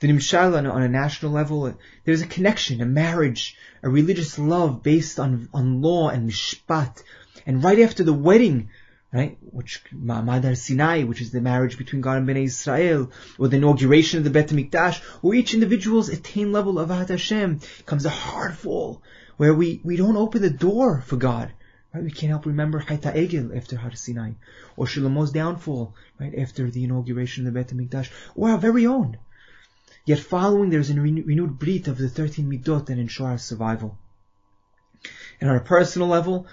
The 0.00 0.06
Nimshal 0.06 0.56
on, 0.56 0.66
on 0.66 0.82
a 0.82 0.88
national 0.88 1.32
level, 1.32 1.74
there's 2.04 2.22
a 2.22 2.26
connection, 2.26 2.80
a 2.80 2.86
marriage, 2.86 3.56
a 3.82 3.88
religious 3.88 4.38
love 4.38 4.82
based 4.82 5.18
on, 5.18 5.48
on 5.52 5.82
law 5.82 6.08
and 6.08 6.30
mishpat. 6.30 7.02
And 7.44 7.64
right 7.64 7.80
after 7.80 8.04
the 8.04 8.12
wedding, 8.12 8.70
right, 9.12 9.36
which 9.40 9.82
Ma'amad 9.92 10.56
Sinai, 10.56 11.02
which 11.02 11.20
is 11.20 11.32
the 11.32 11.40
marriage 11.40 11.78
between 11.78 12.00
God 12.00 12.18
and 12.18 12.28
Bnei 12.28 12.44
Israel, 12.44 13.10
or 13.38 13.48
the 13.48 13.56
inauguration 13.56 14.18
of 14.18 14.24
the 14.24 14.30
Bet 14.30 14.50
HaMikdash, 14.50 15.00
where 15.20 15.34
each 15.34 15.54
individual's 15.54 16.10
attained 16.10 16.52
level 16.52 16.78
of 16.78 16.90
Ahavat 16.90 17.08
Hashem 17.08 17.60
comes 17.84 18.04
a 18.04 18.10
hard 18.10 18.56
fall, 18.56 19.02
where 19.36 19.54
we, 19.54 19.80
we 19.82 19.96
don't 19.96 20.16
open 20.16 20.42
the 20.42 20.50
door 20.50 21.00
for 21.00 21.16
God. 21.16 21.50
Right? 21.92 22.04
We 22.04 22.12
can't 22.12 22.30
help 22.30 22.46
remember 22.46 22.80
Hayta 22.80 23.16
Egel 23.16 23.56
after 23.56 23.76
Har 23.76 23.96
Sinai, 23.96 24.32
or 24.76 24.86
Shlomo's 24.86 25.32
downfall, 25.32 25.96
right, 26.20 26.38
after 26.38 26.70
the 26.70 26.84
inauguration 26.84 27.46
of 27.46 27.52
the 27.52 27.58
Bet 27.58 27.70
HaMikdash, 27.70 28.10
or 28.36 28.50
our 28.50 28.58
very 28.58 28.86
own. 28.86 29.16
Yet 30.08 30.20
following 30.20 30.70
there's 30.70 30.88
a 30.88 30.94
renewed 30.94 31.58
brit 31.58 31.86
of 31.86 31.98
the 31.98 32.08
13 32.08 32.50
midot 32.50 32.86
that 32.86 32.96
ensure 32.98 33.26
our 33.26 33.36
survival. 33.36 33.98
And 35.38 35.50
on 35.50 35.56
a 35.56 35.60
personal 35.60 36.08
level, 36.08 36.46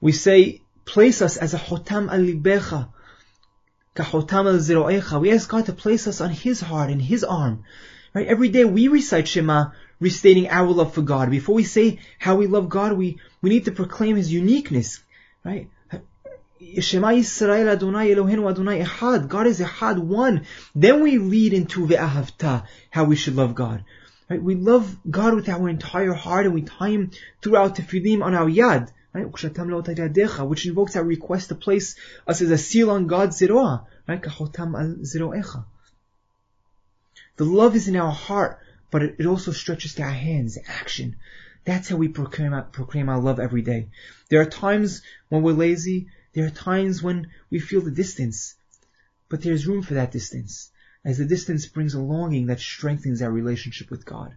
we 0.00 0.10
say, 0.12 0.62
place 0.86 1.20
us 1.20 1.36
as 1.36 1.52
a 1.52 1.58
hotam 1.58 2.10
al 2.10 2.20
libecha, 2.20 2.88
kahotam 3.94 4.46
al 4.46 4.58
ziroecha. 4.58 5.20
We 5.20 5.32
ask 5.32 5.50
God 5.50 5.66
to 5.66 5.74
place 5.74 6.06
us 6.06 6.22
on 6.22 6.30
His 6.30 6.62
heart 6.62 6.88
and 6.88 7.02
His 7.02 7.24
arm. 7.24 7.64
Right? 8.14 8.26
Every 8.26 8.48
day 8.48 8.64
we 8.64 8.88
recite 8.88 9.28
Shema, 9.28 9.72
restating 10.00 10.48
our 10.48 10.70
love 10.70 10.94
for 10.94 11.02
God. 11.02 11.30
Before 11.30 11.56
we 11.56 11.64
say 11.64 11.98
how 12.18 12.36
we 12.36 12.46
love 12.46 12.70
God, 12.70 12.94
we, 12.94 13.18
we 13.42 13.50
need 13.50 13.66
to 13.66 13.72
proclaim 13.72 14.16
His 14.16 14.32
uniqueness, 14.32 15.00
right? 15.44 15.68
Shema 16.80 17.08
Yisrael 17.08 17.68
Adonai 17.68 18.14
Eloheinu 18.14 18.50
Adonai 18.50 18.82
Echad. 18.82 19.28
God 19.28 19.46
is 19.46 19.60
Echad, 19.60 19.98
one. 19.98 20.46
Then 20.74 21.02
we 21.02 21.18
lead 21.18 21.52
into 21.52 21.86
Ve'ahavta, 21.86 22.66
how 22.90 23.04
we 23.04 23.16
should 23.16 23.36
love 23.36 23.54
God. 23.54 23.84
Right? 24.28 24.42
We 24.42 24.54
love 24.54 24.96
God 25.08 25.34
with 25.34 25.48
our 25.48 25.68
entire 25.68 26.14
heart 26.14 26.46
and 26.46 26.54
we 26.54 26.62
tie 26.62 26.90
Him 26.90 27.10
throughout 27.42 27.76
tefillin 27.76 28.22
on 28.24 28.34
our 28.34 28.48
yad. 28.48 28.90
Right? 29.12 29.26
Which 30.48 30.66
invokes 30.66 30.96
our 30.96 31.04
request 31.04 31.48
to 31.50 31.54
place 31.54 31.96
us 32.26 32.40
as 32.40 32.50
a 32.50 32.58
seal 32.58 32.90
on 32.90 33.06
God's 33.06 33.36
zeroah. 33.36 33.86
Right? 34.08 34.22
The 37.36 37.44
love 37.44 37.76
is 37.76 37.88
in 37.88 37.96
our 37.96 38.12
heart, 38.12 38.58
but 38.90 39.02
it 39.02 39.26
also 39.26 39.52
stretches 39.52 39.94
to 39.94 40.02
our 40.02 40.10
hands, 40.10 40.56
action. 40.66 41.16
That's 41.64 41.88
how 41.88 41.96
we 41.96 42.08
proclaim 42.08 42.52
our, 42.52 42.62
proclaim 42.62 43.08
our 43.08 43.18
love 43.18 43.40
every 43.40 43.62
day. 43.62 43.88
There 44.28 44.40
are 44.40 44.46
times 44.46 45.02
when 45.28 45.42
we're 45.42 45.52
lazy, 45.52 46.08
there 46.34 46.46
are 46.46 46.50
times 46.50 47.02
when 47.02 47.28
we 47.50 47.60
feel 47.60 47.80
the 47.80 47.90
distance, 47.90 48.54
but 49.28 49.42
there's 49.42 49.66
room 49.66 49.82
for 49.82 49.94
that 49.94 50.12
distance, 50.12 50.70
as 51.04 51.18
the 51.18 51.24
distance 51.24 51.66
brings 51.66 51.94
a 51.94 52.00
longing 52.00 52.46
that 52.46 52.60
strengthens 52.60 53.22
our 53.22 53.30
relationship 53.30 53.90
with 53.90 54.04
God. 54.04 54.34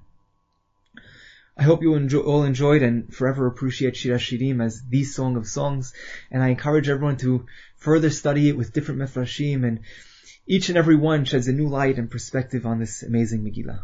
I 1.59 1.63
hope 1.63 1.81
you 1.81 1.91
all 2.21 2.43
enjoyed 2.43 2.83
and 2.83 3.11
forever 3.11 3.47
appreciate 3.47 3.95
Shir 3.95 4.19
Shirim 4.19 4.63
as 4.63 4.83
the 4.83 5.03
song 5.03 5.37
of 5.37 5.47
songs, 5.47 5.91
and 6.29 6.43
I 6.43 6.49
encourage 6.49 6.87
everyone 6.87 7.17
to 7.17 7.47
further 7.77 8.11
study 8.11 8.49
it 8.49 8.57
with 8.57 8.73
different 8.73 9.01
mefrashim, 9.01 9.67
and 9.67 9.79
each 10.45 10.69
and 10.69 10.77
every 10.77 10.95
one 10.95 11.25
sheds 11.25 11.47
a 11.47 11.53
new 11.53 11.67
light 11.67 11.97
and 11.97 12.11
perspective 12.11 12.67
on 12.67 12.79
this 12.79 13.01
amazing 13.01 13.43
Megillah. 13.43 13.81